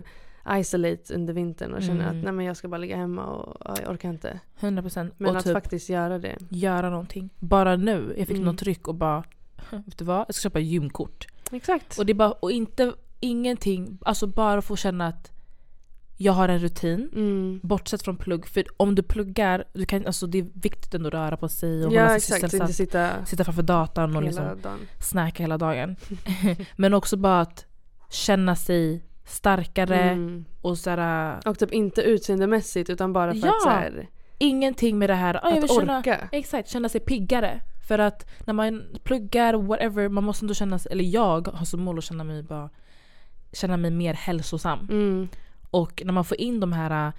[0.59, 2.17] isolate under vintern och känner Mm.
[2.17, 4.39] att nej men jag ska bara ligga hemma och ja, jag orkar inte.
[4.59, 6.35] 100% Men och att typ faktiskt göra det.
[6.49, 7.29] göra någonting.
[7.39, 8.45] Bara nu, jag fick Mm.
[8.45, 9.23] något tryck och bara
[9.85, 10.25] Vet du vad?
[10.27, 11.27] Jag ska köpa gymkort.
[11.51, 11.97] Exakt.
[11.99, 15.31] Och det bara, och inte, ingenting, alltså bara få känna att
[16.17, 17.09] jag har en rutin.
[17.13, 17.59] Mm.
[17.63, 21.13] Bortsett från plugg, för om du pluggar, du kan, alltså det är viktigt ändå att
[21.13, 24.25] röra på sig och hålla Ja sig exakt, inte sitta Sitta framför datorn och hela
[24.25, 24.79] liksom dagen.
[25.01, 25.95] snacka hela dagen.
[26.75, 27.65] Men också bara att
[28.09, 30.45] känna sig starkare Mm.
[30.61, 35.09] och såhär, Och typ inte utseendemässigt utan bara för Ja, att så här, ingenting med
[35.09, 36.29] det här, vill att känna, orka.
[36.31, 37.61] exakt, känna sig piggare.
[37.87, 41.81] För att när man pluggar, whatever, man måste ändå känna sig, eller jag har som
[41.81, 42.69] mål att känna mig bara
[43.53, 44.79] känna mig mer hälsosam.
[44.89, 45.27] Mm.
[45.71, 47.13] Och när man får in de här uh,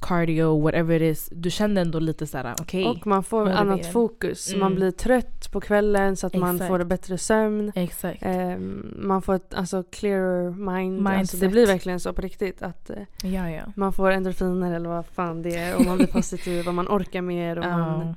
[0.00, 2.86] cardio, whatever it is, du känner ändå lite såhär, okej.
[2.86, 4.52] Och man får annat fokus.
[4.54, 4.74] Man Mm.
[4.74, 6.68] blir trött på kvällen så att man Exakt.
[6.68, 7.72] får bättre sömn.
[7.74, 8.22] Exakt.
[8.22, 11.08] Ehm, man får ett alltså, clearer mind.
[11.08, 12.62] Alltså, det blir verkligen så på riktigt.
[12.62, 13.62] att eh, Ja, ja.
[13.76, 15.76] Man får endorfiner eller vad fan det är.
[15.76, 17.58] Och man blir positiv och man orkar mer.
[17.58, 18.14] Och man, Ja.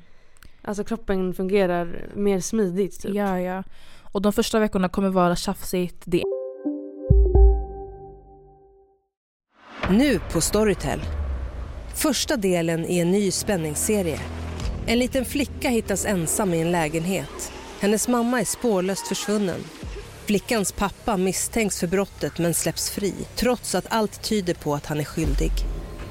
[0.67, 3.01] Alltså kroppen fungerar mer smidigt.
[3.01, 3.15] Typ.
[3.15, 3.63] Ja, ja.
[4.01, 6.03] Och de första veckorna kommer vara tjafsigt.
[6.05, 6.23] Det
[9.89, 10.99] Nu på Storytel.
[11.95, 14.19] Första delen i en ny spänningsserie.
[14.85, 17.51] En liten flicka hittas ensam i en lägenhet.
[17.79, 19.59] Hennes mamma är spårlöst försvunnen.
[20.25, 24.99] Flickans pappa misstänks för brottet men släpps fri trots att allt tyder på att han
[24.99, 25.51] är skyldig.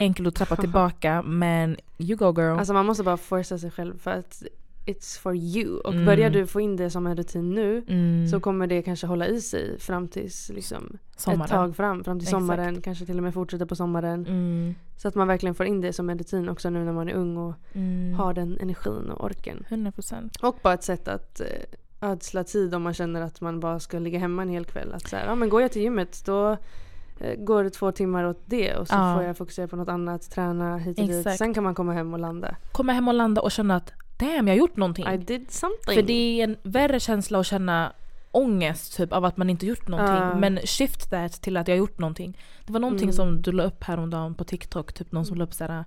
[0.00, 2.58] Enkelt att trappa tillbaka men you go girl.
[2.58, 4.42] Alltså man måste bara forsa sig själv för att
[4.86, 5.78] it's for you.
[5.78, 6.06] Och Mm.
[6.06, 9.26] börjar du få in det som en rutin nu mm, så kommer det kanske hålla
[9.26, 11.42] i sig fram tills liksom, sommaren.
[11.42, 12.04] ett tag fram.
[12.04, 12.40] Fram till Exakt.
[12.40, 14.26] sommaren, kanske till och med fortsätta på sommaren.
[14.26, 17.08] Mm, Så att man verkligen får in det som en rutin också nu när man
[17.08, 19.64] är ung och mm, har den energin och orken.
[19.68, 20.30] 100%.
[20.42, 21.46] Och bara ett sätt att eh,
[22.10, 24.92] ödsla tid om man känner att man bara ska ligga hemma en hel kväll.
[24.92, 26.56] Att så här, ja men går jag till gymmet då
[27.38, 29.14] går det två timmar åt det och så Ja.
[29.16, 31.16] får jag fokusera på något annat, träna hit och dit.
[31.18, 31.38] Exakt.
[31.38, 32.56] Sen kan man komma hem och landa.
[32.72, 35.06] Komma hem och landa och känna att damn jag har gjort någonting.
[35.06, 35.94] I did something.
[35.94, 37.92] För det är en värre känsla att känna
[38.32, 40.16] ångest typ av att man inte gjort någonting.
[40.16, 40.34] Ja.
[40.34, 42.38] Men shift that till att jag har gjort någonting.
[42.66, 43.12] Det var någonting Mm.
[43.12, 45.84] som du la upp häromdagen på TikTok, typ någon som la upp såhär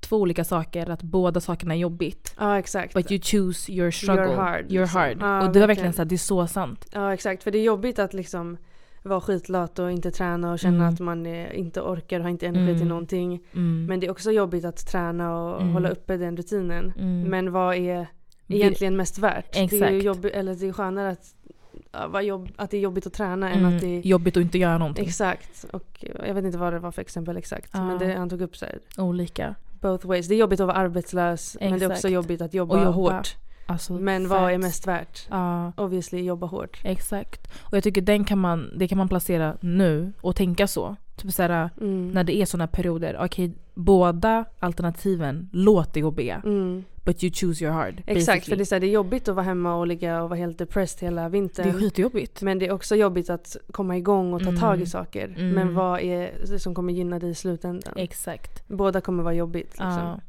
[0.00, 2.34] två olika saker, att båda sakerna är jobbigt.
[2.38, 2.94] Ja exakt.
[2.94, 4.24] But you choose your struggle.
[4.26, 5.00] You're hard, You're liksom.
[5.00, 5.16] hard.
[5.20, 6.86] Ja, och det var verkligen såhär, det är så sant.
[6.92, 8.56] Ja exakt, för det är jobbigt att liksom
[9.04, 10.94] vara skitlat och inte träna och känna Mm.
[10.94, 12.78] att man är, inte orkar och har inte energi Mm.
[12.78, 13.40] till någonting.
[13.52, 13.86] Mm.
[13.86, 15.72] Men det är också jobbigt att träna och Mm.
[15.72, 16.92] hålla uppe den rutinen.
[16.98, 17.22] Mm.
[17.22, 18.06] Men vad är
[18.48, 19.52] egentligen mest värt?
[19.52, 20.02] Det är Exakt.
[20.04, 23.74] jobbigt, eller det är skönare att, jobb, att det är jobbigt att träna än Mm.
[23.74, 25.04] att det är Jobbigt att inte göra någonting.
[25.06, 25.64] Exakt.
[25.72, 27.70] Och jag vet inte vad det var för exempel exakt.
[27.72, 27.84] Ja.
[27.86, 29.54] Men det, han tog upp så här, Olika.
[29.80, 30.28] both ways.
[30.28, 32.12] Det är jobbigt att vara arbetslös men det är också Exakt.
[32.14, 32.90] jobbigt att jobba, Och jobba.
[33.16, 33.36] hårt.
[33.66, 35.26] Alltså, Men vad är mest värt?
[35.30, 35.72] Ja.
[35.76, 36.80] Obviously jobba hårt.
[36.84, 37.52] Exakt.
[37.60, 40.96] Och jag tycker den kan man, det kan man placera nu och tänka så.
[41.16, 42.10] Typ såhär, Mm.
[42.10, 43.16] när det är såna perioder.
[43.20, 46.42] Okej, båda alternativen låter jobbiga.
[46.44, 46.84] Mm.
[47.04, 48.02] But you choose your hard.
[48.06, 48.56] Exakt, för basically.
[48.56, 50.58] det är, så här, det är jobbigt att vara hemma och ligga och vara helt
[50.58, 51.68] depressed hela det vintern.
[51.68, 52.42] är skitjobbigt.
[52.42, 54.60] Men det är också jobbigt att komma igång och ta Mm.
[54.60, 55.24] tag i saker.
[55.28, 55.50] Mm.
[55.50, 57.94] Men vad är det som kommer gynna dig i slutändan?
[57.96, 58.68] Exakt.
[58.68, 59.70] Båda kommer vara jobbigt.
[59.70, 59.86] Liksom.
[59.88, 60.20] Ja.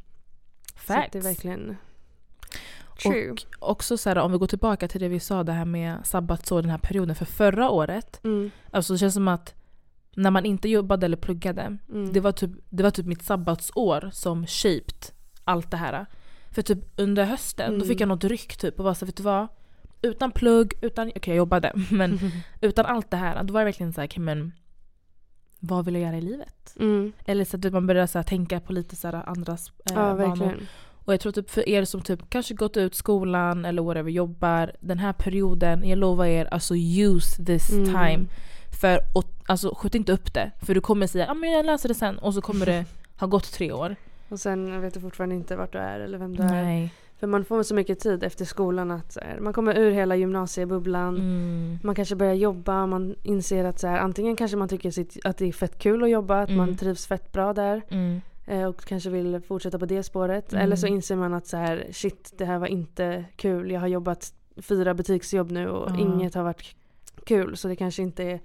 [0.75, 1.09] Så Facts.
[1.11, 1.77] det är verkligen
[3.03, 3.31] true.
[3.59, 5.97] Och också så här, om vi går tillbaka till det vi sa, det här med
[6.05, 7.15] sabbatsår, den här perioden.
[7.15, 8.51] För förra året, Mm.
[8.71, 9.53] alltså det känns som att
[10.15, 12.13] när man inte jobbade eller pluggade, Mm.
[12.13, 15.05] det, var typ, det var typ mitt sabbatsår som shaped
[15.43, 16.05] allt det här.
[16.51, 17.87] För typ under hösten, då Mm.
[17.87, 19.47] fick jag något ryck typ och var så vet du vad?
[20.01, 22.19] Utan plugg, utan, okej jag jobbade, men
[22.61, 24.51] utan allt det här, då var det verkligen så här, okej, men
[25.59, 26.75] vad vill jag göra i livet?
[26.79, 27.11] Mm.
[27.25, 30.13] Eller så att man börjar så här, tänka på lite så här andras eh, Ja,
[30.15, 30.57] vanor.
[31.05, 34.71] Och jag tror typ för er som typ kanske gått ut skolan eller whatever jobbar,
[34.79, 37.85] den här perioden, jag lovar er, alltså use this Mm.
[37.85, 38.25] time.
[38.81, 40.51] För och, alltså skjut inte upp det.
[40.61, 42.85] För du kommer säga ah, men jag läser det sen och så kommer det
[43.19, 43.95] ha gått tre år.
[44.29, 46.63] Och sen vet du fortfarande inte vart du är eller vem du är.
[46.63, 46.93] Nej.
[47.19, 51.15] För man får så mycket tid efter skolan att här, man kommer ur hela gymnasiebubblan.
[51.15, 51.79] Mm.
[51.83, 55.45] Man kanske börjar jobba, man inser att så här, antingen kanske man tycker att det
[55.45, 56.77] är fett kul att jobba, att man Mm.
[56.77, 58.21] trivs fett bra där Mm.
[58.45, 60.53] Eh, och kanske vill fortsätta på det spåret.
[60.53, 60.63] Mm.
[60.63, 63.71] Eller så inser man att så här, shit, det här var inte kul.
[63.71, 65.99] Jag har jobbat fyra butiksjobb nu och Ja.
[65.99, 66.75] inget har varit
[67.25, 67.57] kul.
[67.57, 68.39] Så det kanske inte är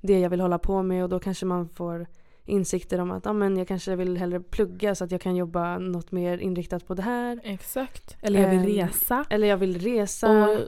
[0.00, 2.06] det jag vill hålla på med och då kanske man får
[2.48, 5.78] insikter om att ah, men jag kanske vill hellre plugga så att jag kan jobba
[5.78, 7.40] något mer inriktat på det här.
[7.44, 8.16] Exakt.
[8.22, 9.24] Eller jag vill Ehm, resa.
[9.30, 10.48] Eller jag vill resa.
[10.48, 10.58] Och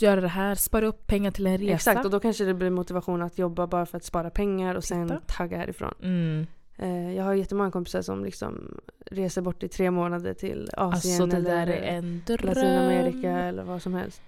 [0.00, 1.74] göra det här, spara upp pengar till en resa.
[1.74, 4.84] Exakt, och då kanske det blir motivation att jobba bara för att spara pengar och
[4.84, 5.20] sen Titta.
[5.20, 5.94] tagga härifrån.
[6.02, 6.46] Mm.
[6.78, 11.36] Eh, jag har jättemånga kompisar som liksom reser bort i tre månader till Asien Alltså
[11.36, 12.46] eller.
[12.46, 14.22] Latinamerika eller vad som helst.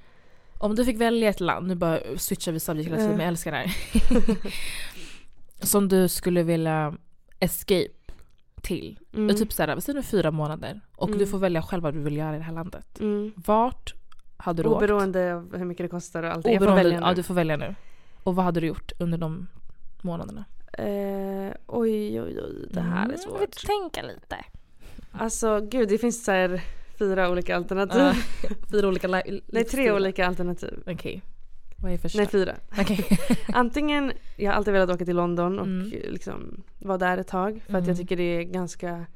[0.59, 3.16] Om du fick välja ett land, nu bara switchar vi subject hela tiden Eh.
[3.16, 3.70] men jag älskar det här.
[5.66, 6.94] som du skulle vilja
[7.40, 7.88] escape
[8.62, 8.98] till.
[9.14, 9.37] Mm.
[9.37, 11.18] Typ såhär, säg nu fyra månader och Mm.
[11.18, 13.00] du får välja själv vad du vill göra i det här landet.
[13.00, 13.32] Mm.
[13.37, 13.94] Vart
[14.37, 14.76] hade du åkt?
[14.76, 16.46] Oberoende av hur mycket det kostar och allt.
[16.46, 17.06] Jag får Oberoende, välja nu.
[17.06, 17.74] ja du får välja nu.
[18.22, 19.46] Och vad hade du gjort under de
[20.02, 20.44] månaderna?
[20.78, 22.66] Eh, oj, oj, oj.
[22.70, 23.40] Det här är Mm, jag svårt.
[23.40, 24.36] vill tänka lite.
[25.12, 26.60] Alltså gud, det finns så här
[26.98, 28.00] fyra olika alternativ.
[28.00, 28.14] Ja,
[28.70, 30.82] fyra olika li- Nej, tre olika alternativ.
[30.86, 31.22] Okej.
[31.82, 32.18] Vad är första?
[32.18, 32.54] Nej, fyra.
[32.80, 33.06] Okej.
[33.52, 35.90] Antingen, jag har alltid velat åka till London och Mm.
[35.90, 37.60] liksom vara där ett tag.
[37.66, 37.88] För att Mm.
[37.88, 39.06] jag tycker det är ganska,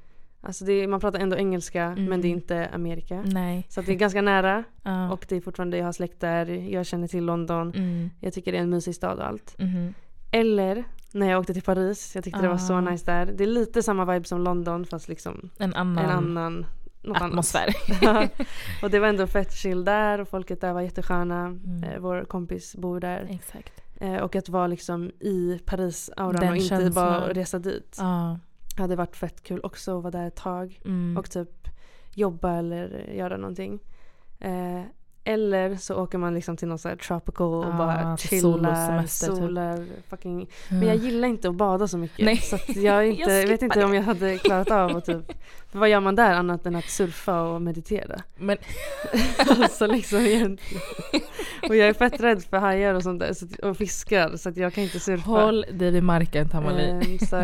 [0.40, 2.04] alltså det är, man pratar ändå engelska Mm.
[2.04, 3.22] men det är inte Amerika.
[3.26, 3.66] Nej.
[3.68, 5.12] Så att det är ganska nära Ja.
[5.12, 7.72] och det är fortfarande, jag har släkt där, jag känner till London.
[7.76, 8.10] Mm.
[8.20, 9.54] Jag tycker det är en mysig stad och allt.
[9.58, 9.94] Mhm.
[10.30, 12.80] Eller när jag åkte till Paris, jag tyckte det var så Ah.
[12.80, 13.26] nice där.
[13.26, 16.66] Det är lite samma vibe som London fast liksom En annan, en annan
[17.14, 17.68] atmosfär.
[18.82, 21.46] och det var ändå fett chill där och folket där var jättesköna.
[21.46, 21.84] Mm.
[21.84, 23.28] Eh, vår kompis bor där.
[23.30, 23.82] Exakt.
[24.00, 26.92] Eh, och att vara liksom i Paris-auran och inte känslan.
[26.92, 27.96] bara resa dit.
[28.00, 28.38] Ja.
[28.76, 30.80] Hade varit fett kul också att vara där ett tag.
[30.84, 31.16] Mm.
[31.16, 31.68] Och typ
[32.14, 33.78] jobba eller göra någonting.
[35.24, 38.40] Eller så åker man liksom till någon så här tropical och Ah, bara till chillar,
[38.40, 39.36] sol och semester, typ.
[39.36, 42.24] solar, fucking men jag gillar inte att bada så mycket.
[42.24, 42.36] Nej.
[42.36, 43.96] Så jag, inte, Jag jag vet inte om det.
[43.96, 45.32] jag hade klarat av att typ
[45.72, 48.20] Vad gör man där annat än att surfa och meditera?
[48.38, 48.56] Men
[49.48, 50.82] alltså liksom egentligen.
[51.68, 54.56] Och jag är fett rädd för hajar och sånt där så, och fiskar så att
[54.56, 55.30] jag kan inte surfa.
[55.30, 56.90] håll dig vid marken Tamali.
[56.90, 57.36] Ehm, så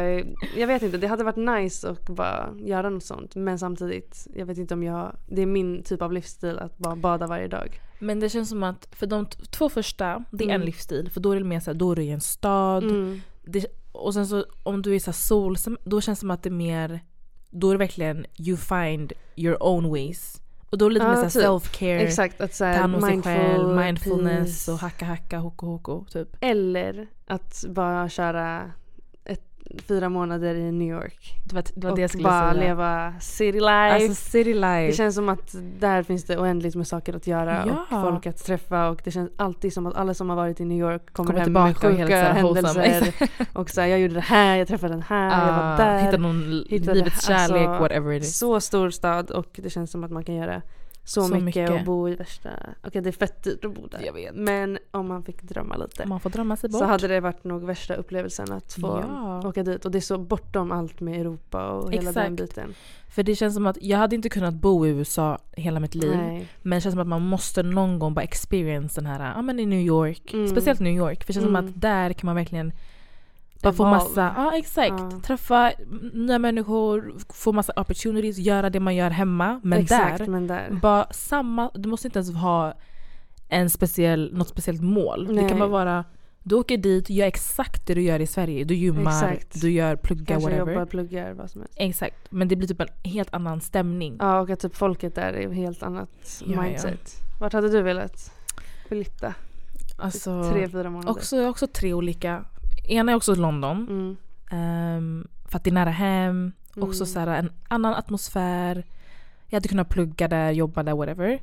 [0.56, 3.34] jag vet inte, det hade varit nice att bara göra något sånt.
[3.36, 5.16] Men samtidigt, jag vet inte om jag...
[5.28, 7.65] Det är min typ av livsstil att bara bada varje dag.
[7.98, 10.66] Men det känns som att för de två första, det är en Mm.
[10.66, 11.10] livsstil.
[11.10, 12.82] För då är det mer såhär, då är du i en stad.
[12.84, 13.20] Mm.
[13.42, 16.48] Det, och sen så om du är så sol, då känns det som att det
[16.48, 17.00] är mer,
[17.50, 20.40] då är det verkligen you find your own ways.
[20.70, 21.42] Och då är det lite Ja, mer typ.
[21.42, 24.72] self-care, Exakt, att ta såhär hand om sig mindful, själv, mindfulness peace.
[24.72, 26.36] och hacka hacka, hoko hoko typ.
[26.40, 28.70] Eller att bara köra
[29.88, 31.34] fyra månader i New York.
[31.44, 32.62] Det var, det var och det jag skulle bara säga.
[32.64, 33.70] leva city life.
[33.94, 34.86] Alltså city life.
[34.86, 37.96] det känns som att där finns det oändligt med saker att göra Ja.
[37.96, 40.64] och folk att träffa och det känns alltid som att alla som har varit i
[40.64, 42.84] New York kommer, Kommer hem med och sjuka wholesome.
[42.88, 43.28] händelser.
[43.52, 45.98] och så här, jag gjorde det här, jag träffade den här, jag var Ah, där.
[46.04, 48.38] Hitta någon hittade- livets kärlek, alltså, whatever it is.
[48.38, 50.62] Så stor stad och det känns som att man kan göra
[51.08, 51.70] så, Så mycket, mycket.
[51.70, 52.50] och bo i värsta...
[52.84, 54.00] Okej det är fett dyrt att bo där.
[54.06, 54.34] Jag vet.
[54.34, 56.06] Men om man fick drömma lite.
[56.06, 56.78] Man får drömma sig bort.
[56.78, 59.48] Så hade det varit nog värsta upplevelsen att få Ja.
[59.48, 59.84] åka dit.
[59.84, 62.36] Och det är så bortom allt med Europa och hela den Exakt.
[62.50, 62.74] biten.
[63.14, 66.16] För det känns som att jag hade inte kunnat bo i USA hela mitt liv.
[66.16, 66.48] Nej.
[66.62, 69.60] Men det känns som att man måste någon gång bara experience den här, ja men
[69.60, 70.32] i New York.
[70.34, 70.48] Mm.
[70.48, 71.20] Speciellt New York.
[71.24, 71.68] För det känns som Mm.
[71.68, 72.72] att där kan man verkligen
[73.62, 74.94] bara få massa, ja exakt.
[74.98, 75.20] Ja.
[75.24, 75.72] Träffa
[76.12, 79.60] nya människor, få massa opportunities, göra det man gör hemma.
[79.64, 80.78] Men Exakt, där, men där.
[80.82, 82.74] bara samma, du måste inte ens ha
[83.48, 85.26] en speciell, något speciellt mål.
[85.26, 85.48] Det Nej.
[85.48, 86.04] kan bara vara,
[86.42, 88.64] du åker dit, gör exakt det du gör i Sverige.
[88.64, 89.60] Du gymmar, Exakt.
[89.60, 90.72] du gör pluggar, Kanske whatever.
[90.72, 91.74] jobbar, pluggar, vad som helst.
[91.76, 94.16] Exakt, men det blir typ en helt annan stämning.
[94.18, 96.10] Ja och att typ folket där är helt annat
[96.46, 96.62] Ja, ja.
[96.62, 97.14] mindset.
[97.40, 98.32] Vart hade du velat
[98.88, 99.34] flytta?
[99.98, 101.10] Alltså, Tre, fyra månader?
[101.10, 102.44] också, också tre olika.
[102.88, 103.86] Ena är också London.
[103.90, 104.16] Mm.
[104.50, 106.52] ehm, för att det är nära hem.
[106.76, 107.06] Också Mm.
[107.06, 108.84] så här, en annan atmosfär.
[109.46, 111.40] Jag hade kunnat plugga där, jobba där, whatever.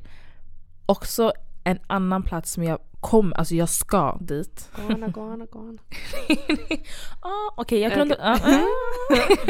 [0.86, 1.32] Också
[1.64, 4.70] en annan plats som jag kom, alltså jag ska dit.
[4.88, 5.78] Gana, gana, gana.
[7.20, 8.14] ah, Okej, jag kunde...
[8.14, 8.26] Okej.
[8.26, 8.38] ah,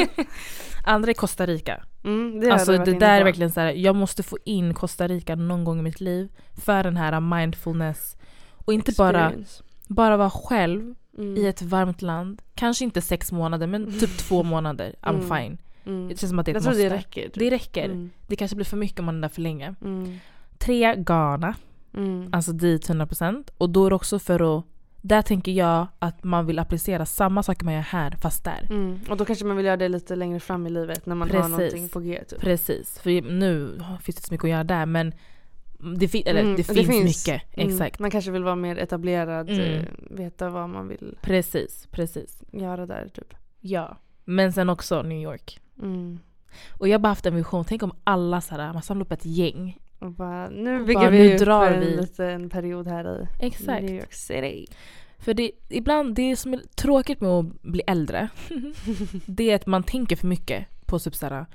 [0.09, 0.25] ah.
[0.93, 1.85] Andra är Costa Rica.
[2.05, 5.35] Mm, det Alltså det där är verkligen så här, jag måste få in Costa Rica
[5.35, 6.29] någon gång i mitt liv.
[6.65, 8.17] För den här mindfulness.
[8.55, 9.33] Och inte bara,
[9.89, 11.37] bara vara själv Mm.
[11.37, 12.43] i ett varmt land.
[12.55, 14.95] Kanske inte sex månader men typ två månader.
[15.03, 15.21] I'm Mm.
[15.29, 15.59] fine.
[15.87, 16.09] Mm.
[16.09, 16.89] Det känns som att det är Jag ett tror måste.
[16.89, 17.31] det räcker.
[17.35, 17.85] Det räcker.
[17.85, 18.11] Mm.
[18.27, 19.75] Det kanske blir för mycket om man är där för länge.
[19.85, 20.19] Mm.
[20.59, 21.55] Tre, Ghana.
[21.97, 22.29] Mm.
[22.33, 23.51] Alltså dit 100%.
[23.59, 24.65] Och då är det också för att
[25.07, 28.67] Där tänker jag att man vill applicera samma saker man gör här fast där.
[28.71, 29.01] Mm.
[29.11, 31.43] Och då kanske man vill göra det lite längre fram i livet när man Precis.
[31.43, 32.25] har någonting på G.
[32.29, 32.41] Typ.
[32.41, 33.69] Precis, för nu
[34.03, 35.13] finns det inte så mycket att göra där men
[35.99, 37.43] det, fi- eller, Mm, det, finns mycket.
[37.57, 37.69] Mm.
[37.69, 37.99] Exakt.
[37.99, 39.61] Man kanske vill vara mer etablerad, Mm.
[39.61, 42.43] eh, veta vad man vill Precis, precis.
[42.53, 43.35] göra där typ.
[43.61, 43.97] Ja.
[44.25, 45.61] Men sen också New York.
[45.83, 46.19] Mm.
[46.79, 49.13] Och jag har bara haft en vision, tänk om alla så här, man samlar upp
[49.13, 49.79] ett gäng.
[49.99, 51.97] Och bara, nu bygger bara, vi nu drar en vi.
[51.97, 53.83] liten period här i Exakt.
[53.83, 54.67] New York City.
[55.19, 58.29] För det, ibland, det som är tråkigt med att bli äldre,
[59.27, 61.47] det är att man tänker för mycket på typ såhär,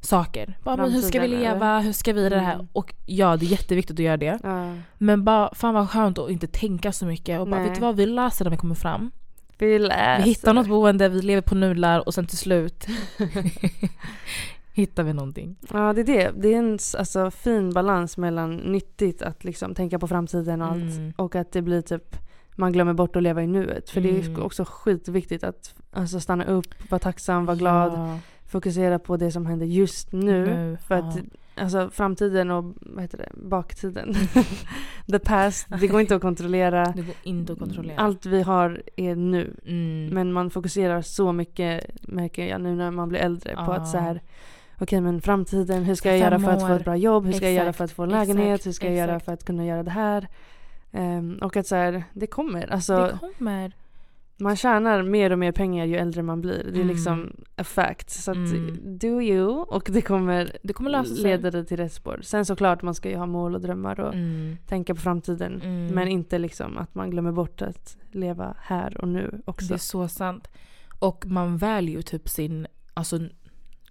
[0.00, 0.58] saker.
[0.62, 1.80] Bara, men hur ska vi leva?
[1.80, 2.54] Hur ska vi det här?
[2.54, 2.68] Mm.
[2.72, 4.38] Och ja, det är jätteviktigt att göra det.
[4.42, 4.74] Ja.
[4.98, 7.68] Men bara, fan vad skönt att inte tänka så mycket och bara, Nej.
[7.68, 7.96] vet du vad?
[7.96, 9.10] Vi löser det när vi kommer fram.
[9.58, 10.16] Vi läser.
[10.16, 12.86] Vi hittar något boende, vi lever på nudlar och sen till slut
[14.74, 15.56] hittar vi någonting.
[15.72, 16.30] Ja det är det.
[16.36, 20.96] Det är en alltså, fin balans mellan nyttigt att liksom tänka på framtiden och allt
[20.96, 21.12] Mm.
[21.16, 22.16] och att det blir typ
[22.58, 23.90] man glömmer bort att leva i nuet.
[23.90, 24.34] För det Mm.
[24.36, 29.30] är också skitviktigt att alltså, stanna upp, vara tacksam, vara glad, Ja, fokusera på det
[29.32, 30.46] som händer just nu.
[30.46, 31.22] nu, För att ja.
[31.62, 34.14] alltså, framtiden och vad heter det, baktiden,
[35.10, 36.84] the past, det går inte att kontrollera.
[36.84, 37.98] Det går inte att kontrollera.
[37.98, 39.56] Allt vi har är nu.
[39.66, 40.08] Mm.
[40.14, 43.74] Men man fokuserar så mycket, märker jag nu när man blir äldre, på Ja.
[43.74, 44.20] att så här
[44.80, 47.26] Okej men framtiden, hur ska jag göra för att få ett bra jobb?
[47.26, 48.54] Hur ska jag göra Exakt, för att få en lägenhet?
[48.54, 49.24] exakt, hur ska jag göra exakt.
[49.24, 50.28] för att kunna göra det här?
[50.92, 52.72] Ehm, och att så här, det kommer.
[52.72, 53.72] Alltså, det kommer.
[54.38, 56.62] Man tjänar mer och mer pengar ju äldre man blir.
[56.64, 56.88] Det är Mm.
[56.88, 58.10] liksom a fact.
[58.10, 58.98] Så att Mm.
[58.98, 61.22] do you och det kommer Det kommer lösa sig.
[61.24, 62.20] leda dig till rätt spår.
[62.22, 64.56] Sen såklart man ska ju ha mål och drömmar och Mm.
[64.66, 65.60] tänka på framtiden.
[65.62, 65.86] Mm.
[65.94, 69.66] Men inte liksom att man glömmer bort att leva här och nu också.
[69.68, 70.48] Det är så sant.
[70.98, 73.18] Och man väljer ju typ sin, alltså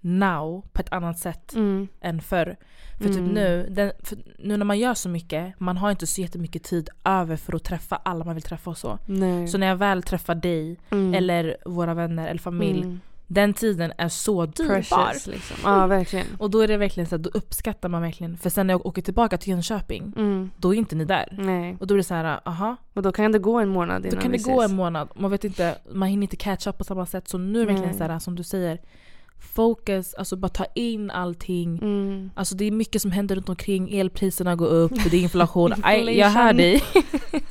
[0.05, 1.87] now på ett annat sätt Mm.
[2.01, 2.55] än förr.
[2.97, 3.15] För Mm.
[3.17, 6.63] typ nu, den, för nu när man gör så mycket, man har inte så jättemycket
[6.63, 8.97] tid över för att träffa alla man vill träffa och så.
[9.05, 9.47] Nej.
[9.47, 11.13] Så när jag väl träffar dig, Mm.
[11.13, 12.99] eller våra vänner eller familj, Mm.
[13.27, 15.29] den tiden är så dyrbar.
[15.31, 15.57] Liksom.
[15.63, 16.25] Ja verkligen.
[16.39, 18.37] Och då är det verkligen så att då uppskattar man verkligen.
[18.37, 20.49] För sen när jag åker tillbaka till Jönköping, Mm.
[20.57, 21.35] då är inte ni där.
[21.39, 21.77] Nej.
[21.79, 24.15] Och då är det så här, aha, Och då kan det gå en månad innan
[24.15, 25.09] då kan det gå en månad.
[25.15, 27.27] Man vet inte, man hinner inte catch up på samma sätt.
[27.27, 28.79] Så nu är det verkligen så här, som du säger,
[29.39, 31.77] focus, alltså bara ta in allting.
[31.81, 32.29] Mm.
[32.35, 35.73] Alltså det är mycket som händer runt omkring, elpriserna går upp, det är inflation.
[35.83, 36.83] Aj, jag hör dig.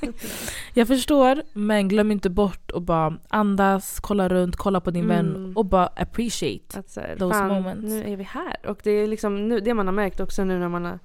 [0.74, 5.24] jag förstår, men glöm inte bort att bara andas, kolla runt, kolla på din vän
[5.36, 5.56] Mm.
[5.56, 6.78] och bara appreciate.
[6.78, 7.82] Att så här, Those fan, moments.
[7.84, 8.56] nu är vi här.
[8.66, 10.98] Och det är liksom nu, det man har märkt också nu när man har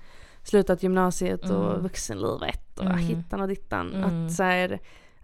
[0.44, 1.82] slutat gymnasiet och Mm.
[1.84, 2.98] vuxenlivet och Mm.
[2.98, 3.94] hittan och dittan.
[3.94, 4.26] Mm.
[4.26, 4.80] Att så här,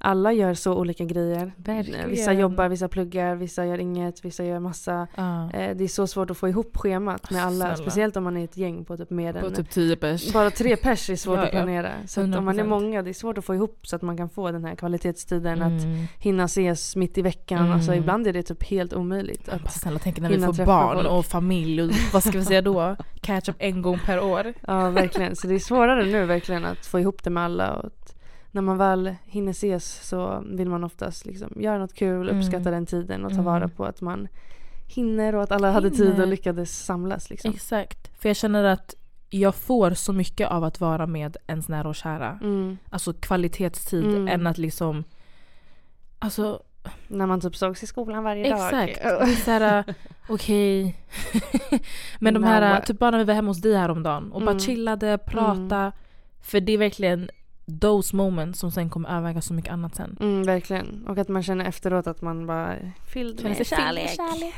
[0.06, 1.52] alla gör så olika grejer.
[1.58, 2.10] Verkligen.
[2.10, 5.08] Vissa jobbar, vissa pluggar, vissa gör inget, vissa gör massa.
[5.16, 5.52] Ja.
[5.52, 7.56] Eh, det är så svårt att få ihop schemat med alla.
[7.66, 7.76] Snälla.
[7.76, 10.34] Speciellt om man är ett gäng på typ mer På än typ 10 pers.
[10.34, 11.60] Bara tre pers är svårt Ja, att ja.
[11.64, 11.92] planera.
[12.08, 12.68] Så att om man är 100%.
[12.68, 15.62] många, det är svårt att få ihop så att man kan få den här kvalitetstiden.
[15.62, 16.06] Att Mm.
[16.20, 17.60] hinna ses mitt i veckan.
[17.60, 17.72] Mm.
[17.72, 19.50] Alltså ibland är det typ helt omöjligt.
[19.50, 21.08] Att, snälla tänk när vi får barn folk.
[21.10, 22.96] och familj och vad ska vi säga då?
[23.22, 24.54] Catch up en gång per år.
[24.68, 25.36] ja, verkligen.
[25.36, 27.74] Så det är svårare nu verkligen att få ihop det med alla.
[27.74, 28.15] Och att
[28.56, 32.40] när man väl hinner ses så vill man oftast liksom göra något kul, Mm.
[32.42, 33.46] uppskatta den tiden och ta Mm.
[33.46, 34.28] vara på att man
[34.88, 36.22] hinner och att alla hade tid Hinner.
[36.22, 37.30] och lyckades samlas.
[37.30, 37.52] Liksom.
[37.52, 38.22] Exakt.
[38.22, 38.96] För jag känner att
[39.30, 42.40] jag får så mycket av att vara med ens nära och kära.
[42.44, 42.78] Mm.
[42.90, 44.28] Alltså kvalitetstid Mm.
[44.28, 45.04] än att liksom
[46.20, 46.64] Alltså
[47.08, 48.66] När man typ sågs i skolan varje dag.
[48.66, 49.04] exakt.
[49.04, 49.84] Det är Såhär,
[50.30, 50.96] okej.
[52.20, 54.60] Men de här, typ bara när vi var hemma hos dig häromdagen och bara Mm.
[54.60, 55.92] chillade, prata.
[56.42, 57.30] För det är verkligen
[57.82, 60.18] those moments som sen kommer överväga så mycket annat sen.
[60.20, 61.08] Mm, verkligen.
[61.08, 64.10] Och att man känner efteråt att man bara är fylld Känner med sig kärlek.
[64.16, 64.54] kärlek.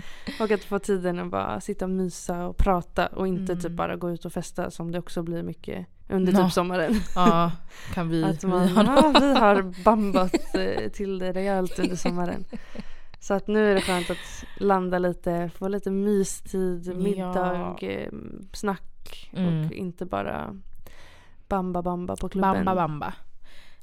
[0.40, 3.62] och att få tiden att bara sitta och mysa och prata och inte Mm.
[3.62, 6.44] typ bara gå ut och festa som det också blir mycket under Ja.
[6.44, 6.94] typ sommaren.
[7.14, 7.50] Ja,
[7.94, 8.24] kan vi.
[8.24, 12.44] Att vi man, har ja, vi har bambat eh, till det rejält under sommaren.
[13.20, 16.94] Så att nu är det skönt att landa lite, få lite mystid, Ja.
[16.94, 18.12] middag, eh,
[18.52, 19.66] snack Mm.
[19.66, 20.56] och inte bara
[21.52, 22.52] bamba bamba på klubben.
[22.64, 23.14] Bamba bamba.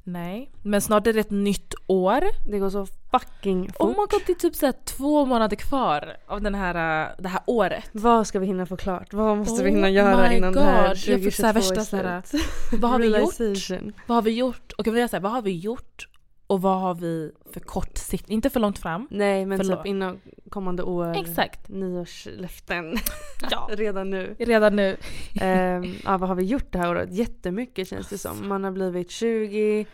[0.02, 2.20] Nej, men snart är det ett nytt år.
[2.50, 3.88] Det går så fucking Oh fort.
[3.88, 7.28] my god, det är typ så här två månader kvar av den här, äh, det
[7.28, 7.84] här året.
[7.92, 9.12] Vad ska vi hinna få klart?
[9.12, 11.46] Vad måste vi Oh hinna göra my innan det här God, jag fick så 2022
[11.46, 12.42] här är värsta här, slut?
[12.80, 13.96] Vad har vi gjort?
[14.06, 14.72] Vad har vi gjort?
[14.72, 16.08] Och jag säga, vad har vi gjort?
[16.50, 18.30] Och vad har vi för kort sikt?
[18.30, 19.08] Inte för långt fram.
[19.10, 19.78] Nej men Förlåt.
[19.78, 21.16] typ inom kommande år.
[21.16, 21.68] Exakt.
[21.68, 22.96] Nyårslöften.
[23.50, 23.68] Ja.
[23.72, 24.34] Redan nu.
[24.38, 24.96] Redan nu.
[25.40, 27.12] Ehm, ja, vad har vi gjort det här året?
[27.12, 28.48] Jättemycket känns det som.
[28.48, 29.86] Man har blivit 20,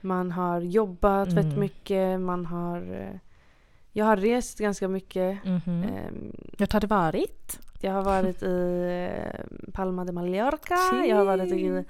[0.00, 1.44] man har jobbat Mm.
[1.44, 2.94] fett mycket, man har...
[2.94, 3.16] eh,
[3.92, 5.44] Jag har rest ganska mycket.
[5.44, 5.82] Mhm.
[5.82, 7.58] Ehm, Vart har det varit?
[7.80, 9.40] jag har varit i eh,
[9.72, 11.84] Palma de Mallorca, jag har varit i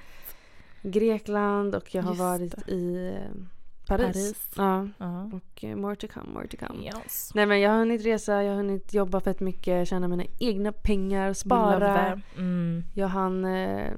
[0.82, 3.42] Grekland och jag har Just varit i eh,
[3.86, 4.12] Paris.
[4.12, 4.48] Paris.
[4.56, 4.88] Ja.
[4.98, 5.30] Ja.
[5.32, 6.84] Och eh, more to come, more to come.
[6.84, 7.30] Yes.
[7.34, 10.72] Nej men jag har hunnit resa, jag har hunnit jobba fett mycket, tjäna mina egna
[10.72, 12.20] pengar, spara.
[12.36, 12.84] Mm.
[12.94, 13.90] Jag hann eh,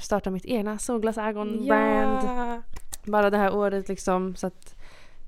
[0.00, 2.62] starta mitt egna solglasögon-brand.
[3.04, 4.36] Bara det här året liksom.
[4.36, 4.74] Så att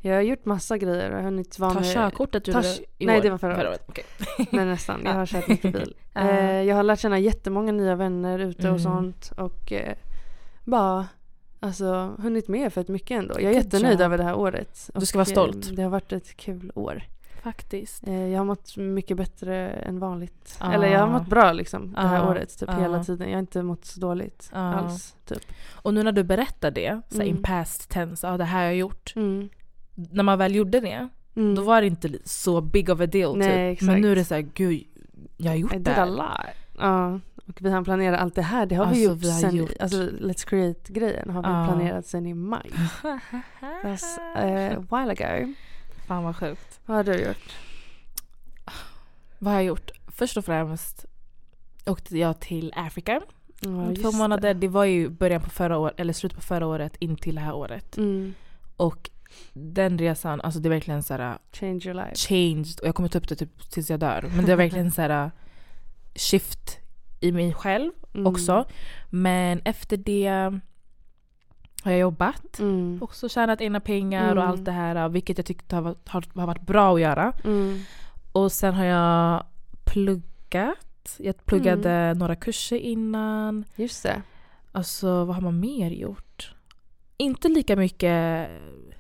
[0.01, 1.11] jag har gjort massa grejer.
[1.11, 1.95] Jag har hunnit vara Ta med...
[1.95, 2.53] körkortet du
[2.99, 3.85] i nej, det var förra året.
[3.89, 4.05] Okej.
[4.53, 5.01] Nej nästan.
[5.05, 5.97] Jag har kört mycket bil.
[6.15, 8.79] Eh, jag har lärt känna jättemånga nya vänner ute och Mm.
[8.79, 9.33] sånt.
[9.37, 9.73] Och
[10.65, 11.07] bara
[11.67, 13.35] alltså, hunnit med för ett mycket ändå.
[13.35, 14.91] Jag är jättenöjd över det här året.
[14.95, 15.67] Du ska vara stolt.
[15.67, 17.03] Eh, det har varit ett kul år.
[17.43, 18.07] Faktiskt.
[18.07, 20.57] Eh, jag har mått mycket bättre än vanligt.
[20.61, 20.73] Ja.
[20.73, 22.31] Eller jag har mått bra liksom det här Ja.
[22.31, 22.59] året.
[22.59, 22.81] Typ Ja.
[22.81, 23.29] hela tiden.
[23.29, 24.59] Jag har inte mått så dåligt Ja.
[24.59, 25.17] alls.
[25.25, 25.43] Typ.
[25.73, 27.29] Och nu när du berättar det, så Mm.
[27.29, 29.13] in past tense, ja det här har jag gjort.
[29.17, 29.49] Mm.
[29.95, 31.55] När man väl gjorde det, Mm.
[31.55, 33.73] då var det inte så big of a deal Nej, typ.
[33.83, 33.93] exakt.
[33.93, 34.83] Men nu är det så här, gud,
[35.37, 36.07] jag har gjort I det did a här.
[36.07, 36.27] lot.
[36.79, 38.67] Ja, och vi har planerat allt det här.
[38.67, 39.71] Det har vi Alltså, gjort vi har sen, gjort.
[39.81, 41.67] alltså Let's Create-grejen har vi Ja.
[41.67, 42.71] planerat sen i maj.
[43.83, 45.55] That's eh, a while ago.
[46.07, 46.81] Fan vad sjukt.
[46.87, 47.57] Vad har du gjort?
[49.39, 49.91] Vad har jag gjort?
[50.09, 51.05] Först och främst
[51.87, 53.21] åkte jag till Afrika.
[53.61, 54.55] Ja, Två månader.
[54.55, 54.69] Det.
[54.69, 57.55] var ju början på förra året, eller slutet på förra året in till det här
[57.55, 57.93] året.
[57.93, 58.01] det.
[58.01, 58.35] Mm.
[58.77, 59.11] Och
[59.53, 62.15] den resan, alltså det är verkligen så här Change your life.
[62.15, 64.31] changed och jag kommer ta upp det typ tills jag dör.
[64.37, 65.31] Men det är verkligen så här
[66.15, 66.79] shift
[67.21, 68.27] i mig själv Mm.
[68.27, 68.65] också.
[69.11, 70.27] Men efter det
[71.83, 72.59] har jag jobbat.
[72.59, 72.99] Mm.
[73.03, 74.49] Också tjänat egna pengar och Mm.
[74.51, 77.33] allt det här vilket jag tyckte har, varit- har, har varit bra att göra.
[77.45, 77.79] Mm.
[78.33, 79.45] Och sen har jag
[79.85, 81.17] pluggat.
[81.19, 82.19] Jag pluggade Mm.
[82.19, 83.65] några kurser innan.
[83.77, 84.23] Just det.
[84.73, 86.55] Alltså vad har man mer gjort?
[87.17, 88.49] Inte lika mycket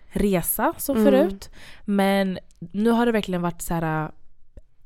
[0.08, 1.04] resa som Mm.
[1.12, 1.50] förut.
[1.84, 4.10] Men nu har det verkligen varit så här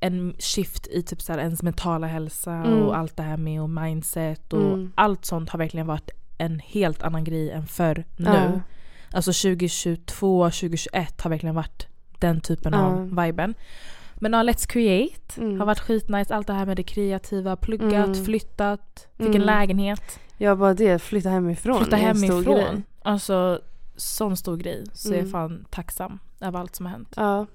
[0.01, 2.83] en shift i typ så här ens mentala hälsa Mm.
[2.83, 4.93] och allt det här med och mindset och Mm.
[4.95, 8.25] allt sånt har verkligen varit en helt annan grej än förr nu.
[8.31, 8.61] Ja.
[9.13, 11.87] Alltså 2022, 2021 har verkligen varit
[12.19, 12.79] den typen Ja.
[12.79, 13.55] av viben.
[14.15, 15.59] Men ja, Let's Create Mm.
[15.61, 16.35] har varit skitnice.
[16.35, 18.25] Allt det här med det kreativa, pluggat, Mm.
[18.25, 19.41] flyttat, fick Mm.
[19.41, 20.19] en lägenhet.
[20.37, 21.79] Jag bara det, flytta hemifrån.
[21.81, 22.55] Flytta en stor hemifrån.
[22.55, 22.83] grej.
[23.03, 23.61] Alltså
[23.97, 24.85] sån stor grej.
[24.95, 25.33] Så jag är Mm.
[25.33, 27.15] fan tacksam över allt som har hänt.
[27.17, 27.47] Ja.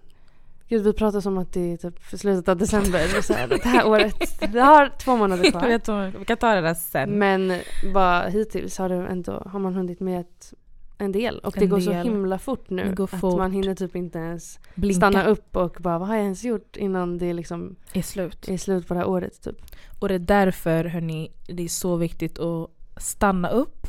[0.69, 3.07] Gud, vi pratar som att det är typ slutet av december.
[3.21, 4.39] Så här, det här året.
[4.53, 6.19] Det har två månader kvar.
[6.19, 7.09] vi kan ta det där sen.
[7.09, 7.59] Men
[7.93, 10.53] bara hittills har, det ändå, har man hunnit med ett,
[10.97, 11.39] en del.
[11.39, 12.07] Och det En går så del.
[12.07, 12.83] himla fort nu.
[12.83, 13.37] Det går att fort.
[13.37, 16.77] man hinner typ inte ens Blinka stanna upp och bara vad har jag ens gjort
[16.77, 18.47] innan det liksom är slut.
[18.47, 19.57] är slut på det här året typ.
[19.99, 23.87] Och det är därför hörni, det är så viktigt att stanna upp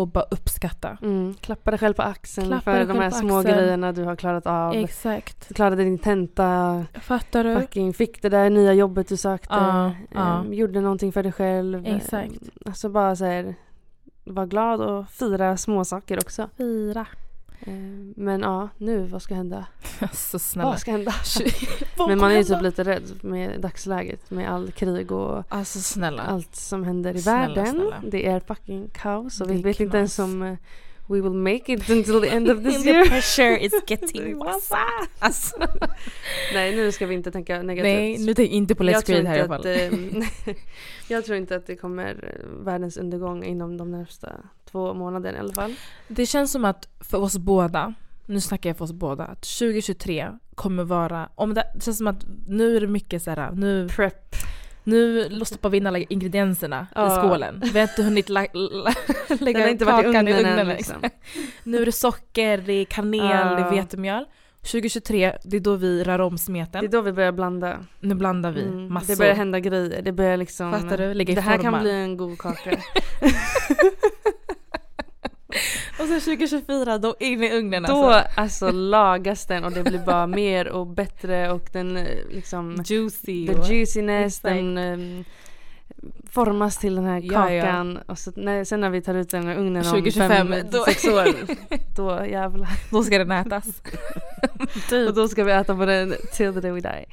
[0.00, 0.98] och bara uppskatta.
[1.02, 1.34] Mm.
[1.40, 3.56] Klappa dig själv på axeln Klappa för de här små axeln.
[3.56, 4.74] grejerna du har klarat av.
[4.74, 5.48] Exakt.
[5.48, 7.60] Du klarade din tenta, Fattar du?
[7.60, 9.54] fucking fick det där nya jobbet du sökte.
[9.54, 10.40] Ja, ja.
[10.40, 11.86] ehm, gjorde någonting för dig själv.
[11.86, 12.32] Exakt.
[12.66, 13.54] Alltså bara så här,
[14.24, 16.48] var glad och fira små saker också.
[16.56, 17.06] Fira.
[17.66, 19.66] Ehm, Men ja, nu vad ska hända?
[20.12, 20.68] Så snälla.
[20.70, 21.12] Vad ska hända?
[22.08, 26.56] Men man är ju typ lite rädd med dagsläget med all krig och Alltså allt
[26.56, 27.66] som händer i Snälla, världen.
[27.66, 28.02] snälla.
[28.10, 30.56] Det är fucking kaos och vi vet inte ens om eh,
[31.10, 33.04] we will make it until the end of this The year.
[33.06, 34.74] pressure is getting worse.
[35.18, 35.56] Alltså.
[36.54, 37.94] Nej, nu ska vi inte tänka negativt.
[37.94, 39.60] Nej, nu jag inte på Let's Create här i alla fall.
[39.60, 40.54] att, eh,
[41.08, 44.32] Jag tror inte att det kommer eh, världens undergång inom de närmsta
[44.70, 45.74] två månaderna i alla fall.
[46.08, 47.94] Det känns som att för oss båda,
[48.26, 52.06] nu snackar jag för oss båda, att 2023 kommer vara, om det, det känns som
[52.06, 54.34] att nu är det mycket så här, nu, Prep.
[54.84, 57.10] Nu stoppar vi in alla ingredienserna i Ja.
[57.22, 57.62] skålen.
[57.72, 58.92] Vi har inte hunnit la, la,
[59.28, 60.58] Den lägga har inte varit i ugnen, i ugnen.
[60.58, 60.96] än liksom.
[61.64, 63.54] Nu är det socker, det är kanel, Ja.
[63.54, 64.24] det är vetemjöl.
[64.62, 66.90] 2023, det är då vi rör om Det är smeten.
[66.90, 67.78] då vi börjar blanda.
[68.00, 69.06] Nu blandar vi Mm, massor.
[69.12, 70.02] Det börjar hända grejer.
[70.02, 70.72] Det börjar liksom...
[70.72, 71.14] Fattar du?
[71.14, 71.72] Lägga i det här formar.
[71.72, 72.70] kan bli en god kaka.
[75.98, 78.40] Och sen 2024, då in i ugnen Då alltså.
[78.40, 83.46] alltså lagas den och det blir bara mer och bättre och den eh, liksom Juicy.
[83.46, 84.54] the juiciness, Exakt.
[84.54, 85.24] den um,
[86.30, 87.62] formas till den här Ja, ja.
[87.62, 90.66] kakan och så, när, sen när vi tar ut den ur ugnen 2025, om fem,
[90.70, 91.28] då- sex år,
[91.96, 92.68] då jävlar.
[92.90, 93.82] Då ska den ätas.
[94.88, 95.08] Typ.
[95.08, 97.04] Och då ska vi äta på den till the day we die.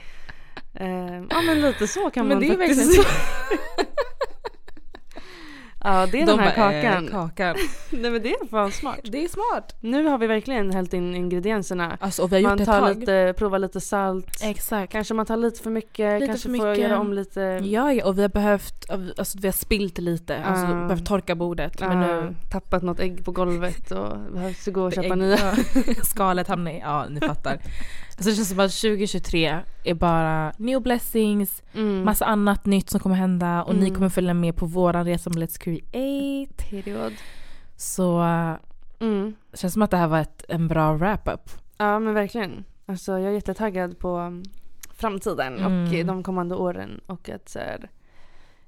[1.29, 3.09] Ja men lite så kan Men man det är faktiskt verkligen så.
[5.89, 7.07] Ja det är De den här bara, eh, kakan.
[7.07, 7.55] kakan.
[7.91, 8.99] Nej men det är fan smart.
[9.03, 9.75] Det är smart.
[9.79, 11.97] Nu har vi verkligen hällt in ingredienserna.
[12.01, 12.99] Alltså, och vi har gjort Man det ett tar tag.
[12.99, 14.27] lite, provar lite salt.
[14.43, 14.91] Exakt.
[14.91, 16.83] Kanske man tar lite för mycket, Lite kanske för får mycket.
[16.89, 17.41] göra om lite.
[17.63, 18.85] Ja, ja, och vi har behövt,
[19.17, 20.87] alltså vi har spilt lite, alltså Ja.
[20.87, 21.79] behövt torka bordet.
[21.79, 25.55] Men Ja, nu, tappat något ägg på golvet och behövs gå och köpa ägg- nya.
[26.03, 27.57] skalet hamnar i, ja ni fattar.
[28.19, 32.05] Så det känns som att 2023 är bara new blessings, Mm.
[32.05, 33.95] massa annat nytt som kommer hända och ni Mm.
[33.95, 36.53] kommer följa med på våran resa med Let's Create.
[36.69, 37.13] Period.
[37.75, 38.19] Så
[38.99, 39.35] Mm.
[39.51, 41.49] Det känns som att det här var ett, en bra wrap-up.
[41.77, 42.63] Ja men verkligen.
[42.85, 44.43] Alltså jag är jättetaggad på um,
[44.93, 45.93] framtiden och Mm.
[45.95, 47.89] eh, de kommande åren och att så här,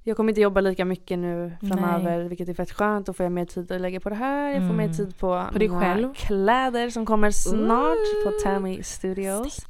[0.04, 3.06] jag kommer inte jobba lika mycket nu framöver vilket är fett skönt.
[3.06, 4.50] Då får jag mer tid att lägga på det här.
[4.50, 4.98] Jag får mer Mm.
[4.98, 6.14] tid på, På dig mina själv.
[6.14, 8.44] kläder som kommer snart på Ooh.
[8.44, 9.66] Tammy Studios.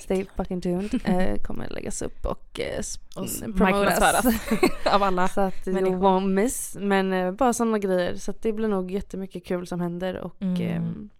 [0.00, 0.94] Stay fucking tuned.
[1.04, 2.78] Eh, kommer läggas upp och, eh,
[3.16, 4.26] Och promotas.
[4.92, 6.76] av alla Så att you won't miss.
[6.80, 8.14] Men eh, bara sådana grejer.
[8.16, 10.16] Så det blir nog jättemycket kul som händer.
[10.20, 10.60] Och Mm.
[10.62, 11.10] ehm,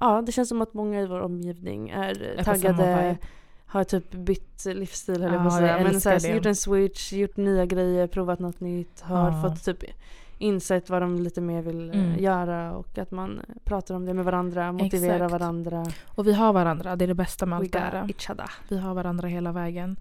[0.00, 3.16] ja, det känns som att många i vår omgivning är, Är på samma taggade.
[3.76, 5.82] Har typ bytt livsstil höll jag Ja, på att säga.
[5.82, 9.00] Men så här, gjort en switch, gjort nya grejer, provat något nytt.
[9.00, 9.42] Har Ja.
[9.42, 9.84] fått typ
[10.38, 12.22] insett vad de lite mer vill eh, Mm.
[12.22, 15.32] göra och att man pratar om det med varandra, motiverar Exakt.
[15.32, 15.86] varandra.
[16.06, 18.50] Och vi har varandra, det är det bästa med allt det här.
[18.68, 19.96] Vi har varandra hela vägen.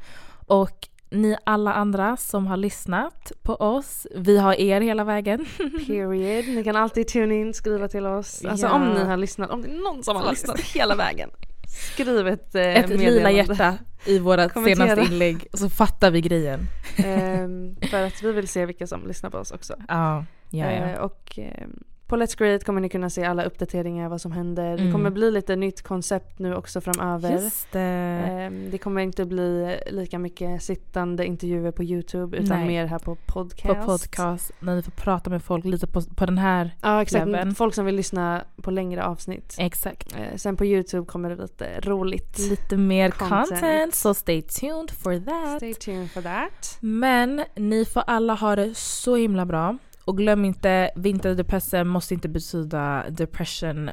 [0.48, 5.46] Och ni alla andra som har lyssnat på oss, vi har er hela vägen.
[5.88, 6.46] Period.
[6.48, 8.46] Ni kan alltid tune in, skriva till oss.
[8.46, 8.74] Alltså Ja.
[8.74, 11.30] om ni har lyssnat, om det är någon som har lyssnat hela vägen.
[11.68, 14.88] Skriv ett, eh, Ett lila hjärta i våra Kommentera.
[14.88, 16.68] senaste inlägg så fattar vi grejen.
[16.98, 19.76] Ehm, för att vi vill se vilka som lyssnar på oss också.
[19.88, 24.22] Ja, ja, Eh, och ehm, på Let's Create kommer ni kunna se alla uppdateringar, vad
[24.22, 24.78] som händer.
[24.78, 24.92] Det Mm.
[24.92, 27.32] kommer bli lite nytt koncept nu också framöver.
[27.32, 27.80] Just det.
[27.80, 32.68] Ehm, det kommer inte bli lika mycket sittande intervjuer på Youtube utan Nej.
[32.68, 33.80] mer här på podcast.
[33.80, 36.76] På podcast, när vi får prata med folk lite på, på den här.
[36.82, 37.56] Ja exakt, Webben.
[37.56, 39.56] folk som vill lyssna på längre avsnitt.
[39.60, 40.16] Exakt.
[40.16, 42.40] Eh, sen på Youtube kommer det lite roligt.
[42.40, 43.50] Lite mer Content.
[43.50, 45.58] content, så stay tuned for that.
[45.58, 46.78] Stay tuned for that.
[46.80, 49.78] Men ni får alla ha det så himla bra.
[50.06, 53.90] Och glöm inte, vinterdepressen måste inte betyda depression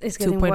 [0.00, 0.48] It's getting 2.0.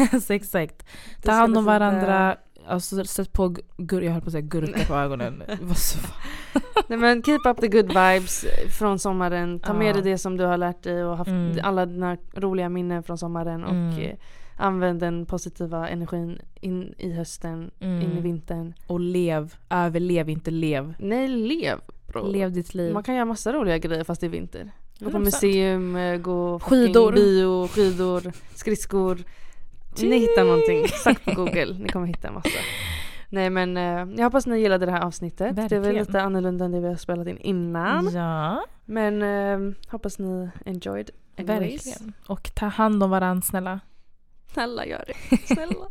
[0.00, 0.20] worse.
[0.20, 0.86] så exakt.
[1.22, 2.36] Ta hand om varandra.
[2.66, 5.42] Alltså, sätt på gur- jag höll på att säga gurka på ögonen.
[6.88, 8.44] Nej men keep up the good vibes
[8.78, 9.60] från sommaren.
[9.60, 11.58] Ta med dig det som du har lärt dig och haft Mm.
[11.62, 13.98] alla dina roliga minnen från sommaren och Mm.
[14.00, 14.16] eh,
[14.56, 18.22] använd den positiva energin in i hösten, in i Mm.
[18.22, 18.74] vintern.
[18.86, 20.94] Och lev, överlev inte lev.
[20.98, 21.78] Nej, lev.
[22.22, 22.92] Lev ditt liv.
[22.92, 24.70] Man kan göra massa roliga grejer fast det är vinter.
[24.98, 25.24] Gå på 100%.
[25.24, 27.12] museum, eh, gå Skidor.
[27.12, 29.18] bio, skidor, skridskor.
[30.02, 30.88] Ni hittar någonting.
[30.88, 32.48] Sök på google, ni kommer hitta en massa.
[33.28, 35.56] Nej men eh, jag hoppas ni gillade det här avsnittet.
[35.56, 36.06] Det är väl Verkligen.
[36.06, 38.10] lite annorlunda än det vi har spelat in innan.
[38.14, 41.10] Ja, Men eh, hoppas ni enjoyed.
[41.38, 41.86] anyways.
[41.86, 42.12] verkligen.
[42.26, 43.80] Och ta hand om varandra snälla.
[44.52, 45.36] Snälla gör det.
[45.54, 45.88] Snälla.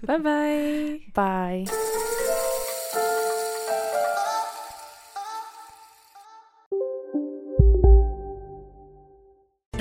[0.00, 1.00] Bye bye.
[1.14, 1.66] Bye.